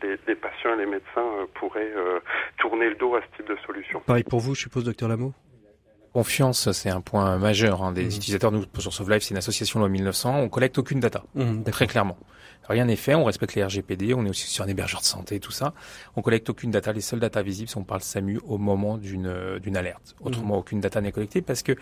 [0.02, 2.20] les, les, patients et les médecins euh, pourraient euh,
[2.58, 4.00] tourner le dos à ce type de solution.
[4.00, 5.32] Pareil pour vous, je suppose, docteur Lameau
[6.12, 8.16] Confiance, c'est un point majeur hein, des mmh.
[8.16, 8.50] utilisateurs.
[8.50, 10.40] Nous, sur SauveLife, c'est une association loi 1900.
[10.40, 11.22] On collecte aucune data,
[11.70, 12.16] très clairement.
[12.68, 15.40] Rien n'est fait, on respecte les RGPD, on est aussi sur un hébergeur de santé,
[15.40, 15.72] tout ça.
[16.14, 19.26] On collecte aucune data, les seules data visibles, si on parle SAMU au moment d'une
[19.26, 20.14] euh, d'une alerte.
[20.20, 20.58] Autrement, mmh.
[20.58, 21.76] aucune data n'est collectée parce que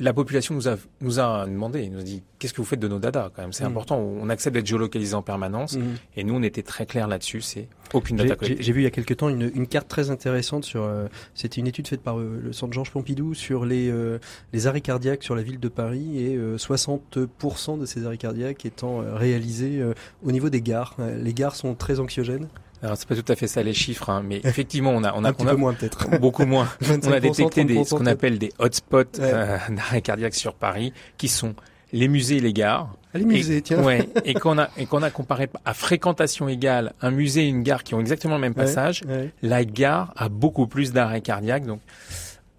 [0.00, 2.88] la population nous a, nous a demandé, nous a dit qu'est-ce que vous faites de
[2.88, 3.68] nos data quand même, c'est mm.
[3.68, 3.98] important.
[3.98, 5.82] On accepte d'être géolocalisé en permanence mm.
[6.16, 8.62] et nous on était très clair là-dessus, c'est aucune data collectée.
[8.62, 11.60] J'ai vu il y a quelques temps une, une carte très intéressante sur, euh, c'était
[11.60, 14.18] une étude faite par euh, le Centre Georges Pompidou sur les euh,
[14.52, 19.02] les arrêts cardiaques sur la ville de Paris et 60% de ces arrêts cardiaques étant
[19.14, 19.82] réalisés
[20.22, 20.96] au niveau des gares.
[21.18, 22.48] Les gares sont très anxiogènes.
[22.82, 25.24] Alors c'est pas tout à fait ça les chiffres, hein, mais effectivement on a on
[25.24, 26.68] a, on a moins peut-être beaucoup moins.
[27.06, 31.28] on a détecté des, ce qu'on appelle des hotspots euh, d'arrêt cardiaque sur Paris, qui
[31.28, 31.54] sont
[31.92, 32.94] les musées et les gares.
[33.12, 33.82] Ah, les musées, et, tiens.
[33.82, 37.62] Ouais, et qu'on a et qu'on a comparé à fréquentation égale un musée et une
[37.62, 39.02] gare qui ont exactement le même passage,
[39.42, 41.80] la gare a beaucoup plus d'arrêts cardiaques, donc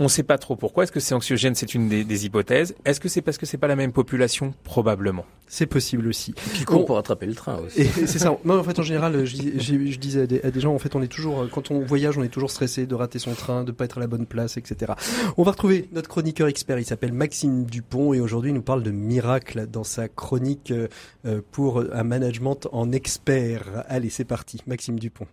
[0.02, 0.84] On ne sait pas trop pourquoi.
[0.84, 1.54] Est-ce que c'est anxiogène?
[1.54, 2.74] C'est une des, hypothèses.
[2.86, 4.56] Est-ce que c'est parce que c'est pas la même population?
[4.64, 5.28] Probablement.
[5.46, 6.34] C'est possible aussi.
[6.34, 7.86] Puis court pour attraper le train aussi?
[8.08, 8.36] c'est ça.
[8.44, 11.08] Non, en fait, en général, je, je disais à des, gens, en fait, on est
[11.08, 14.00] toujours, quand on voyage, on est toujours stressé de rater son train, de pas être
[14.00, 14.94] à la bonne place, etc.
[15.38, 16.80] On va retrouver notre chroniqueur expert.
[16.80, 21.42] Il s'appelle Maxime Dupont et aujourd'hui, il nous parle de miracle dans sa chronique euh,
[21.52, 23.86] pour un management en expert.
[23.88, 24.64] Allez, c'est parti.
[24.66, 25.28] Maxime Dupont.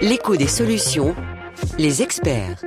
[0.00, 1.16] L'écho des solutions
[1.78, 2.64] les experts.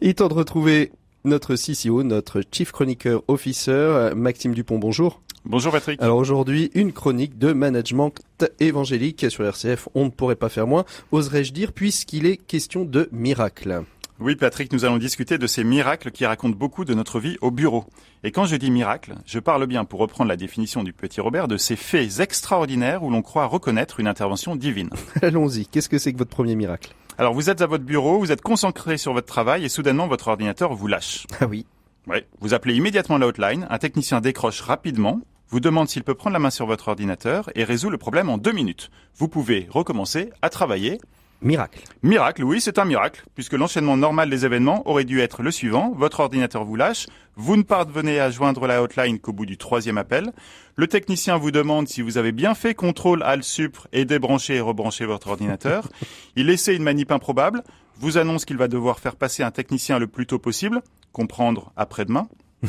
[0.00, 0.92] Il est temps de retrouver
[1.24, 4.78] notre CCO, notre Chief Chroniqueur Officer, Maxime Dupont.
[4.78, 5.20] Bonjour.
[5.44, 6.00] Bonjour Patrick.
[6.02, 8.12] Alors aujourd'hui, une chronique de management
[8.58, 9.88] évangélique sur RCF.
[9.94, 13.84] On ne pourrait pas faire moins, oserais-je dire, puisqu'il est question de miracles.
[14.20, 17.50] Oui, Patrick, nous allons discuter de ces miracles qui racontent beaucoup de notre vie au
[17.50, 17.86] bureau.
[18.22, 21.48] Et quand je dis miracles, je parle bien, pour reprendre la définition du petit Robert,
[21.48, 24.90] de ces faits extraordinaires où l'on croit reconnaître une intervention divine.
[25.22, 25.64] Allons-y.
[25.64, 26.94] Qu'est-ce que c'est que votre premier miracle?
[27.18, 30.28] Alors, vous êtes à votre bureau, vous êtes concentré sur votre travail et soudainement votre
[30.28, 31.26] ordinateur vous lâche.
[31.40, 31.66] Ah oui.
[32.06, 32.18] Oui.
[32.40, 36.50] Vous appelez immédiatement l'outline, un technicien décroche rapidement, vous demande s'il peut prendre la main
[36.50, 38.90] sur votre ordinateur et résout le problème en deux minutes.
[39.16, 40.98] Vous pouvez recommencer à travailler
[41.42, 41.82] Miracle.
[42.02, 45.92] Miracle, oui, c'est un miracle, puisque l'enchaînement normal des événements aurait dû être le suivant.
[45.96, 49.96] Votre ordinateur vous lâche, vous ne parvenez à joindre la hotline qu'au bout du troisième
[49.96, 50.32] appel.
[50.76, 54.60] Le technicien vous demande si vous avez bien fait contrôle Alt Supre et débrancher et
[54.60, 55.88] rebrancher votre ordinateur.
[56.36, 57.62] Il essaie une manip improbable,
[57.98, 60.82] vous annonce qu'il va devoir faire passer un technicien le plus tôt possible,
[61.12, 62.28] comprendre après-demain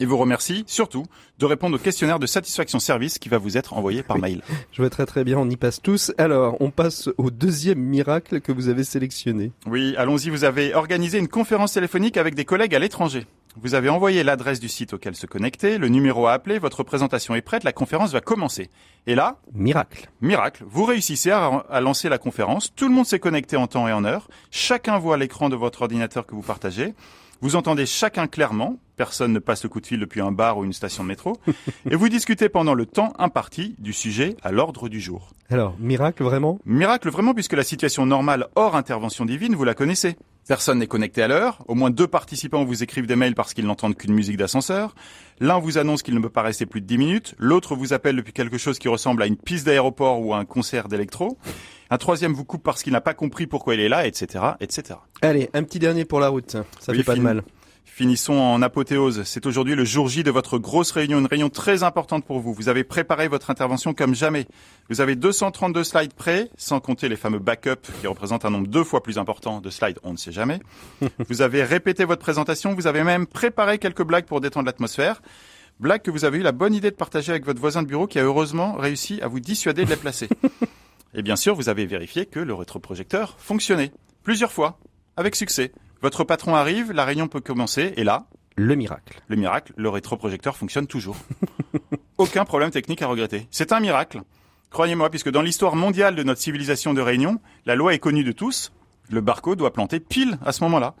[0.00, 1.04] et vous remercie surtout
[1.38, 4.42] de répondre au questionnaire de satisfaction service qui va vous être envoyé par mail.
[4.72, 6.12] Je vois très très bien, on y passe tous.
[6.18, 9.52] Alors, on passe au deuxième miracle que vous avez sélectionné.
[9.66, 13.26] Oui, allons-y, vous avez organisé une conférence téléphonique avec des collègues à l'étranger.
[13.60, 17.34] Vous avez envoyé l'adresse du site auquel se connecter, le numéro à appeler, votre présentation
[17.34, 18.70] est prête, la conférence va commencer.
[19.08, 20.08] Et là Miracle.
[20.20, 20.64] Miracle.
[20.68, 23.92] Vous réussissez à, à lancer la conférence, tout le monde s'est connecté en temps et
[23.92, 26.94] en heure, chacun voit l'écran de votre ordinateur que vous partagez.
[27.40, 30.64] Vous entendez chacun clairement, personne ne passe le coup de fil depuis un bar ou
[30.66, 31.38] une station de métro,
[31.90, 35.30] et vous discutez pendant le temps imparti du sujet à l'ordre du jour.
[35.48, 36.58] Alors, miracle vraiment?
[36.66, 40.18] Miracle vraiment puisque la situation normale hors intervention divine, vous la connaissez.
[40.48, 43.64] Personne n'est connecté à l'heure, au moins deux participants vous écrivent des mails parce qu'ils
[43.64, 44.94] n'entendent qu'une musique d'ascenseur,
[45.38, 48.16] l'un vous annonce qu'il ne peut pas rester plus de dix minutes, l'autre vous appelle
[48.16, 51.38] depuis quelque chose qui ressemble à une piste d'aéroport ou à un concert d'électro,
[51.88, 54.98] un troisième vous coupe parce qu'il n'a pas compris pourquoi il est là, etc., etc.
[55.22, 56.58] Allez, un petit dernier pour la route.
[56.80, 57.42] Ça fait pas de mal.
[57.92, 59.24] Finissons en apothéose.
[59.24, 62.54] C'est aujourd'hui le jour J de votre grosse réunion, une réunion très importante pour vous.
[62.54, 64.46] Vous avez préparé votre intervention comme jamais.
[64.88, 68.84] Vous avez 232 slides prêts, sans compter les fameux backups qui représentent un nombre deux
[68.84, 70.60] fois plus important de slides, on ne sait jamais.
[71.28, 75.20] vous avez répété votre présentation, vous avez même préparé quelques blagues pour détendre l'atmosphère.
[75.80, 78.06] Blagues que vous avez eu la bonne idée de partager avec votre voisin de bureau
[78.06, 80.28] qui a heureusement réussi à vous dissuader de les placer.
[81.14, 83.90] Et bien sûr, vous avez vérifié que le rétroprojecteur fonctionnait.
[84.22, 84.78] Plusieurs fois.
[85.16, 85.72] Avec succès.
[86.02, 88.26] Votre patron arrive, la réunion peut commencer, et là...
[88.56, 89.20] Le miracle.
[89.28, 91.16] Le miracle, le rétroprojecteur fonctionne toujours.
[92.18, 93.46] Aucun problème technique à regretter.
[93.50, 94.22] C'est un miracle.
[94.70, 98.32] Croyez-moi, puisque dans l'histoire mondiale de notre civilisation de réunion, la loi est connue de
[98.32, 98.72] tous.
[99.10, 100.94] Le barcode doit planter pile à ce moment-là.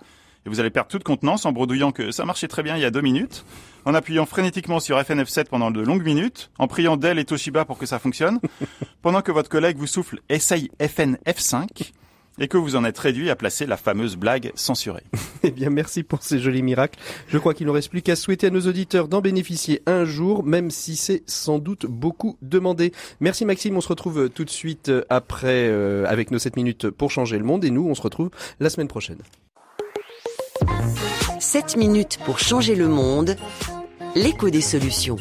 [0.44, 2.86] Et vous allez perdre toute contenance en bredouillant que ça marchait très bien il y
[2.86, 3.44] a deux minutes,
[3.84, 7.78] en appuyant frénétiquement sur FNF7 pendant de longues minutes, en priant Dell et Toshiba pour
[7.78, 8.40] que ça fonctionne,
[9.02, 11.92] pendant que votre collègue vous souffle essaye FNF5
[12.40, 15.04] et que vous en êtes réduit à placer la fameuse blague censurée.
[15.42, 16.98] eh bien, merci pour ces jolis miracles.
[17.28, 20.42] Je crois qu'il ne reste plus qu'à souhaiter à nos auditeurs d'en bénéficier un jour,
[20.42, 22.92] même si c'est sans doute beaucoup demandé.
[23.20, 27.10] Merci Maxime, on se retrouve tout de suite après euh, avec nos 7 minutes pour
[27.10, 29.18] changer le monde et nous, on se retrouve la semaine prochaine.
[31.38, 33.36] 7 minutes pour changer le monde,
[34.14, 35.16] l'écho des solutions.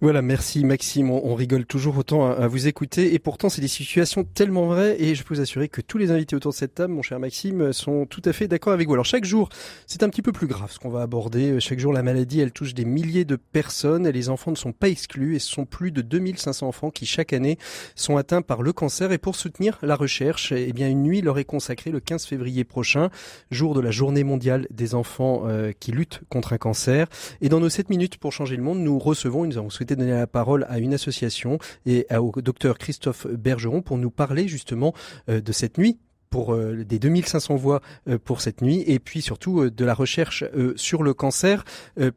[0.00, 1.10] Voilà, merci Maxime.
[1.10, 3.14] On, rigole toujours autant à, vous écouter.
[3.14, 4.96] Et pourtant, c'est des situations tellement vraies.
[5.00, 7.18] Et je peux vous assurer que tous les invités autour de cette table, mon cher
[7.18, 8.94] Maxime, sont tout à fait d'accord avec vous.
[8.94, 9.48] Alors, chaque jour,
[9.88, 11.58] c'est un petit peu plus grave ce qu'on va aborder.
[11.58, 14.06] Chaque jour, la maladie, elle touche des milliers de personnes.
[14.06, 15.34] Et les enfants ne sont pas exclus.
[15.34, 17.58] Et ce sont plus de 2500 enfants qui, chaque année,
[17.96, 19.10] sont atteints par le cancer.
[19.10, 22.62] Et pour soutenir la recherche, eh bien, une nuit leur est consacrée le 15 février
[22.62, 23.10] prochain,
[23.50, 27.08] jour de la journée mondiale des enfants euh, qui luttent contre un cancer.
[27.40, 30.12] Et dans nos 7 minutes pour changer le monde, nous recevons, nous avons souhaité donner
[30.12, 34.94] la parole à une association et au docteur Christophe Bergeron pour nous parler justement
[35.28, 35.98] euh, de cette nuit
[36.30, 40.44] pour euh, des 2500 voix euh, pour cette nuit et puis surtout de la recherche
[40.76, 41.64] sur le cancer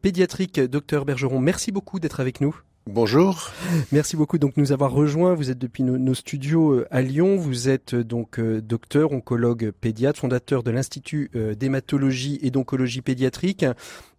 [0.01, 0.59] pédiatrique.
[0.59, 2.55] Docteur Bergeron, merci beaucoup d'être avec nous.
[2.87, 3.51] Bonjour.
[3.91, 5.35] Merci beaucoup donc nous avoir rejoints.
[5.35, 7.37] Vous êtes depuis nos, studios à Lyon.
[7.37, 13.65] Vous êtes donc docteur, oncologue pédiatre, fondateur de l'Institut d'hématologie et d'oncologie pédiatrique.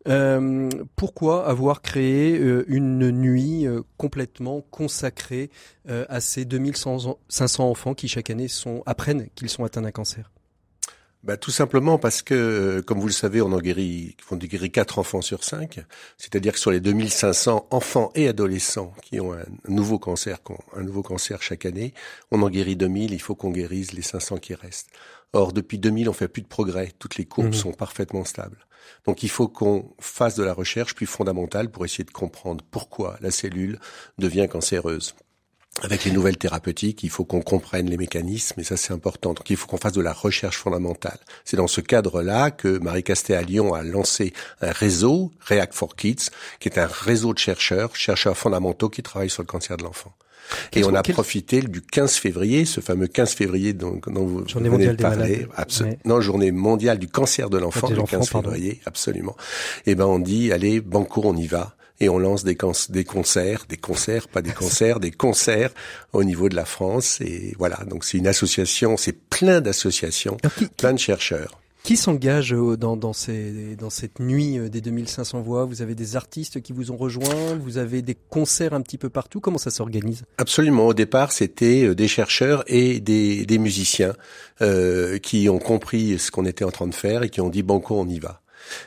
[0.08, 5.50] Euh, pourquoi avoir créé euh, une nuit euh, complètement consacrée
[5.88, 7.18] à ces 2500
[7.58, 10.30] enfants qui chaque année sont, apprennent qu'ils sont atteints d'un cancer?
[11.24, 14.98] Bah, tout simplement parce que, comme vous le savez, on en guérit, on guérit 4
[14.98, 15.84] enfants sur 5.
[16.18, 20.38] C'est-à-dire que sur les 2500 enfants et adolescents qui ont un nouveau cancer,
[20.74, 21.94] un nouveau cancer chaque année,
[22.32, 24.90] on en guérit 2000, il faut qu'on guérisse les 500 qui restent.
[25.32, 26.92] Or, depuis 2000, on fait plus de progrès.
[26.98, 27.54] Toutes les courbes mmh.
[27.54, 28.58] sont parfaitement stables.
[29.06, 33.16] Donc, il faut qu'on fasse de la recherche plus fondamentale pour essayer de comprendre pourquoi
[33.20, 33.78] la cellule
[34.18, 35.14] devient cancéreuse
[35.80, 39.32] avec les nouvelles thérapeutiques, il faut qu'on comprenne les mécanismes, et ça c'est important.
[39.32, 41.18] Donc il faut qu'on fasse de la recherche fondamentale.
[41.44, 45.96] C'est dans ce cadre-là que Marie Castet à Lyon a lancé un réseau, React for
[45.96, 46.28] Kids,
[46.60, 50.12] qui est un réseau de chercheurs, chercheurs fondamentaux qui travaillent sur le cancer de l'enfant.
[50.72, 54.68] Et on a profité du 15 février, ce fameux 15 février dont, dont vous journée
[54.68, 55.96] mondiale de parler, absolument.
[56.04, 59.36] Non, journée mondiale du cancer de l'enfant, le 15 février, absolument.
[59.86, 63.04] Et eh ben on dit, allez, banco, on y va et on lance des, des
[63.04, 65.70] concerts, des concerts, pas des concerts, des concerts
[66.12, 67.20] au niveau de la France.
[67.20, 70.36] Et voilà, donc c'est une association, c'est plein d'associations,
[70.76, 71.60] plein de chercheurs.
[71.82, 75.64] Qui s'engage euh, dans, dans, ces, dans cette nuit euh, des 2500 voix?
[75.64, 77.56] Vous avez des artistes qui vous ont rejoint?
[77.60, 79.40] Vous avez des concerts un petit peu partout?
[79.40, 80.22] Comment ça s'organise?
[80.38, 80.86] Absolument.
[80.86, 84.14] Au départ, c'était euh, des chercheurs et des, des musiciens
[84.60, 87.64] euh, qui ont compris ce qu'on était en train de faire et qui ont dit
[87.64, 88.42] banco, on y va.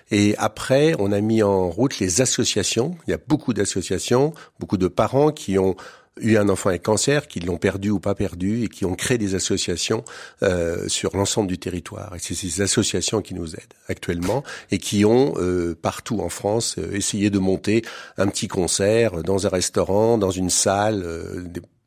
[0.10, 2.96] Et après, on a mis en route les associations.
[3.08, 5.76] Il y a beaucoup d'associations, beaucoup de parents qui ont
[6.20, 9.18] eu un enfant avec cancer, qui l'ont perdu ou pas perdu, et qui ont créé
[9.18, 10.03] des associations
[10.43, 12.16] euh, sur l'ensemble du territoire.
[12.16, 16.76] Et c'est ces associations qui nous aident actuellement et qui ont euh, partout en France
[16.78, 17.84] euh, essayé de monter
[18.18, 21.05] un petit concert dans un restaurant, dans une salle.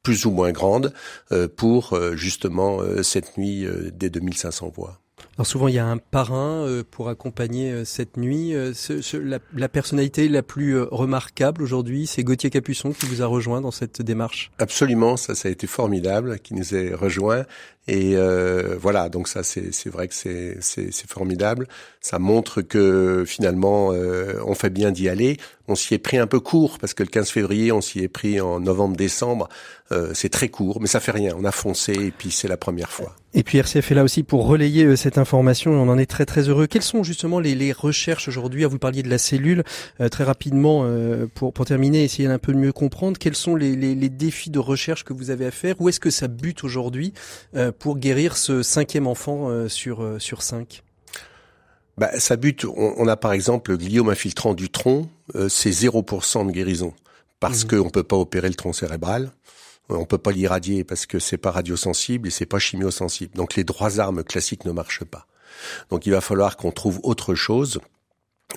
[0.03, 0.95] plus ou moins grande
[1.57, 5.01] pour justement cette nuit des 2500 voix.
[5.37, 8.55] Alors souvent il y a un parrain euh, pour accompagner euh, cette nuit.
[8.55, 8.73] Euh,
[9.55, 14.03] la, personnalité la plus remarquable aujourd'hui, c'est Gauthier Capuçon qui vous a rejoint dans cette
[14.03, 14.51] démarche.
[14.59, 17.45] Absolument, ça, ça a été formidable, qui nous a rejoint.
[17.89, 18.17] Et
[18.81, 21.67] voilà, donc ça, c'est vrai que c'est formidable.
[22.01, 25.39] Ça montre que finalement, on fait bien d'y aller.
[25.71, 28.09] On s'y est pris un peu court parce que le 15 février, on s'y est
[28.09, 29.49] pris en novembre-décembre.
[30.15, 31.35] c'est très court, mais ça fait rien.
[31.39, 33.17] On a foncé et puis c'est la première fois.
[33.35, 36.25] Et puis RCF est là aussi pour relayer euh, cette information on en est très
[36.25, 36.67] très heureux.
[36.67, 38.65] Quelles sont justement les, les recherches aujourd'hui?
[38.65, 39.65] Vous parliez de la cellule.
[40.01, 43.77] Euh, très rapidement, euh, pour, pour terminer, essayer d'un peu mieux comprendre, quels sont les,
[43.77, 45.75] les, les, défis de recherche que vous avez à faire?
[45.79, 47.13] Où est-ce que ça bute aujourd'hui
[47.79, 50.83] pour guérir ce cinquième enfant sur, sur cinq?
[51.97, 55.09] Bah, ça bute, on, a par exemple le gliome infiltrant du tronc,
[55.49, 56.95] c'est 0% de guérison
[57.41, 57.69] parce mmh.
[57.69, 59.33] qu'on ne peut pas opérer le tronc cérébral.
[59.89, 63.35] On peut pas l'irradier parce que c'est pas radiosensible et c'est pas chimiosensible.
[63.35, 65.27] Donc les droits armes classiques ne marchent pas.
[65.91, 67.81] Donc il va falloir qu'on trouve autre chose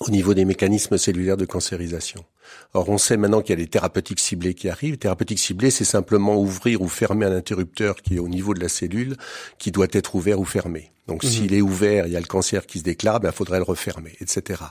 [0.02, 2.26] au niveau des mécanismes cellulaires de cancérisation.
[2.74, 4.98] Or, on sait maintenant qu'il y a des thérapeutiques ciblées qui arrivent.
[4.98, 8.70] Thérapeutiques ciblées, c'est simplement ouvrir ou fermer un interrupteur qui est au niveau de la
[8.70, 9.18] cellule,
[9.58, 10.92] qui doit être ouvert ou fermé.
[11.08, 11.30] Donc, mhm.
[11.30, 13.64] s'il est ouvert, il y a le cancer qui se déclare, ben, il faudrait le
[13.64, 14.62] refermer, etc.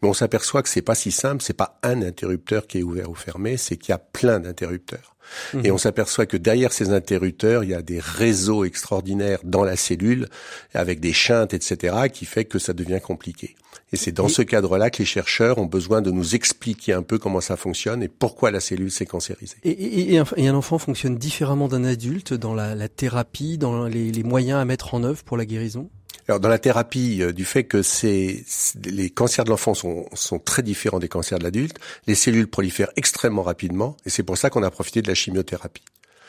[0.00, 1.42] Mais on s'aperçoit que c'est pas si simple.
[1.42, 5.16] C'est pas un interrupteur qui est ouvert ou fermé, c'est qu'il y a plein d'interrupteurs.
[5.54, 5.74] Et mhm.
[5.74, 10.28] on s'aperçoit que derrière ces interrupteurs, il y a des réseaux extraordinaires dans la cellule,
[10.74, 13.54] avec des chintes, etc., qui fait que ça devient compliqué.
[13.92, 17.18] Et c'est dans ce cadre-là que les chercheurs ont besoin de nous expliquer un peu
[17.18, 19.56] comment ça fonctionne et pourquoi la cellule s'est cancérisée.
[19.64, 24.94] Et, un, enfant fonctionne différemment d'un adulte dans la, thérapie, dans les, moyens à mettre
[24.94, 25.81] en œuvre pour la guérison?
[26.28, 28.44] Alors dans la thérapie, euh, du fait que c'est
[28.84, 32.92] les cancers de l'enfant sont, sont très différents des cancers de l'adulte, les cellules prolifèrent
[32.96, 35.84] extrêmement rapidement et c'est pour ça qu'on a profité de la chimiothérapie.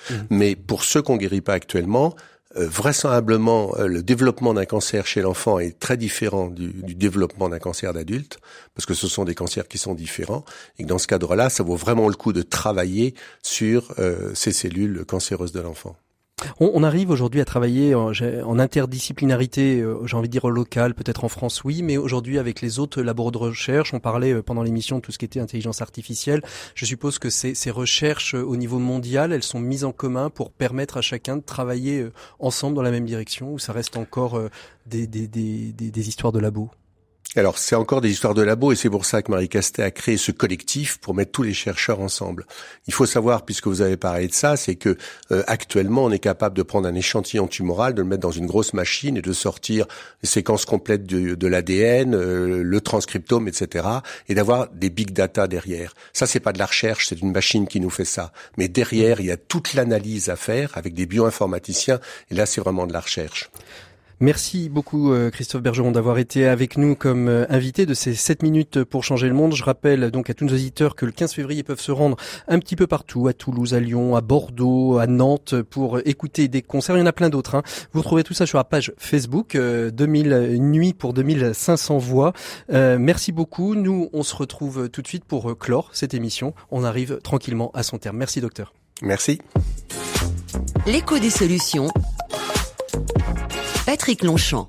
[0.09, 0.13] Mmh.
[0.29, 2.15] Mais pour ceux qu'on guérit pas actuellement,
[2.55, 7.49] euh, vraisemblablement, euh, le développement d'un cancer chez l'enfant est très différent du, du développement
[7.49, 8.39] d'un cancer d'adulte,
[8.75, 10.45] parce que ce sont des cancers qui sont différents,
[10.77, 14.51] et que dans ce cadre-là, ça vaut vraiment le coup de travailler sur euh, ces
[14.51, 15.95] cellules cancéreuses de l'enfant.
[16.59, 21.29] On, arrive aujourd'hui à travailler en, interdisciplinarité, euh, j'ai envie de dire locale, peut-être en
[21.29, 24.97] France, oui, mais aujourd'hui avec les autres labos de recherche, on parlait euh, pendant l'émission
[24.97, 26.41] de tout ce qui était intelligence artificielle.
[26.75, 30.51] Je suppose que ces, recherches euh, au niveau mondial, elles sont mises en commun pour
[30.51, 32.07] permettre à chacun de travailler
[32.39, 34.39] ensemble dans la même direction, ou ça reste encore
[34.85, 36.69] des, des histoires de labos?
[37.39, 39.89] Alors, c'est encore des histoires de labo et c'est pour ça que Marie Castet a
[39.89, 42.45] créé ce collectif pour mettre tous les chercheurs ensemble.
[42.88, 44.97] Il faut savoir, puisque vous avez parlé de ça, c'est que
[45.31, 48.45] euh, actuellement, on est capable de prendre un échantillon tumoral, de le mettre dans une
[48.45, 49.88] grosse machine et de sortir
[50.21, 53.88] les séquences complètes de, de l'ADN, euh, le transcriptome, etc.,
[54.29, 55.95] et d'avoir des big data derrière.
[56.13, 58.31] Ça, c'est pas de la recherche, c'est une machine qui nous fait ça.
[58.57, 62.61] Mais derrière, il y a toute l'analyse à faire avec des bioinformaticiens, et là, c'est
[62.61, 63.49] vraiment de la recherche.
[64.24, 68.41] Merci beaucoup euh, Christophe Bergeron d'avoir été avec nous comme euh, invité de ces 7
[68.41, 69.53] minutes pour changer le monde.
[69.53, 72.15] Je rappelle donc à tous nos auditeurs que le 15 février peuvent se rendre
[72.47, 76.61] un petit peu partout, à Toulouse, à Lyon, à Bordeaux, à Nantes pour écouter des
[76.61, 76.95] concerts.
[76.95, 77.55] Il y en a plein d'autres.
[77.55, 77.63] Hein.
[77.91, 82.32] Vous retrouvez tout ça sur la page Facebook 2000 euh, nuits pour 2500 voix.
[82.69, 83.76] merci beaucoup.
[83.76, 86.53] Nous, on se retrouve tout de suite pour clore cette émission.
[86.71, 88.15] On arrive tranquillement à son terme.
[88.15, 88.74] Merci docteur.
[89.01, 89.41] Merci.
[90.86, 91.89] L'écho des solutions
[93.93, 94.67] Patrick Longchamp.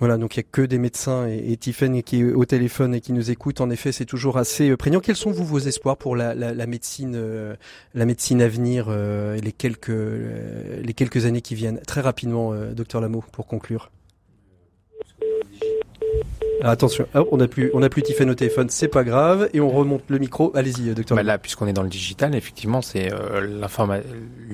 [0.00, 2.92] Voilà, donc il n'y a que des médecins et, et Tiffen qui est au téléphone
[2.96, 3.60] et qui nous écoutent.
[3.60, 4.98] En effet, c'est toujours assez euh, prégnant.
[4.98, 6.34] Quels sont vous vos espoirs pour la,
[6.66, 7.54] médecine, euh,
[7.94, 11.78] la médecine à venir, euh, les quelques les quelques années qui viennent?
[11.86, 13.88] Très rapidement, docteur Lameau, pour conclure.
[16.62, 19.60] Ah, attention, on n'a plus, on a plus Tiffany au téléphone, c'est pas grave, et
[19.60, 20.50] on remonte le micro.
[20.54, 21.16] Allez-y, docteur.
[21.16, 23.60] Bah là, puisqu'on est dans le digital, effectivement, c'est euh,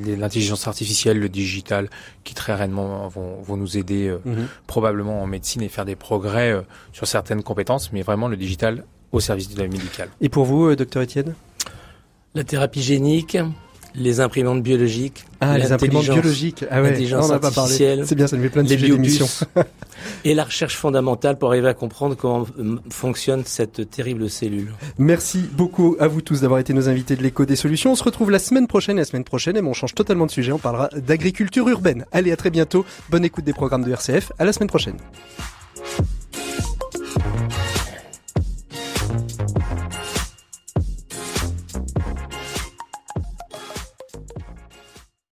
[0.06, 1.88] l'intelligence artificielle, le digital,
[2.24, 4.46] qui très réellement vont, vont nous aider euh, mhm.
[4.66, 8.84] probablement en médecine et faire des progrès euh, sur certaines compétences, mais vraiment le digital
[9.12, 10.08] au service de la médicale.
[10.20, 11.34] Et pour vous, euh, docteur Étienne?
[12.34, 13.38] La thérapie génique,
[13.94, 18.42] les imprimantes biologiques, ah, les imprimantes biologiques, ah ouais, l'intelligence artificielle, c'est bien, ça nous
[18.42, 19.26] met plein de sujets d'émission.
[20.24, 22.46] et la recherche fondamentale pour arriver à comprendre comment
[22.90, 24.72] fonctionne cette terrible cellule.
[24.98, 27.92] Merci beaucoup à vous tous d'avoir été nos invités de l'écho des solutions.
[27.92, 30.52] On se retrouve la semaine prochaine, la semaine prochaine, et on change totalement de sujet,
[30.52, 32.04] on parlera d'agriculture urbaine.
[32.12, 34.96] Allez, à très bientôt, bonne écoute des programmes de RCF, à la semaine prochaine.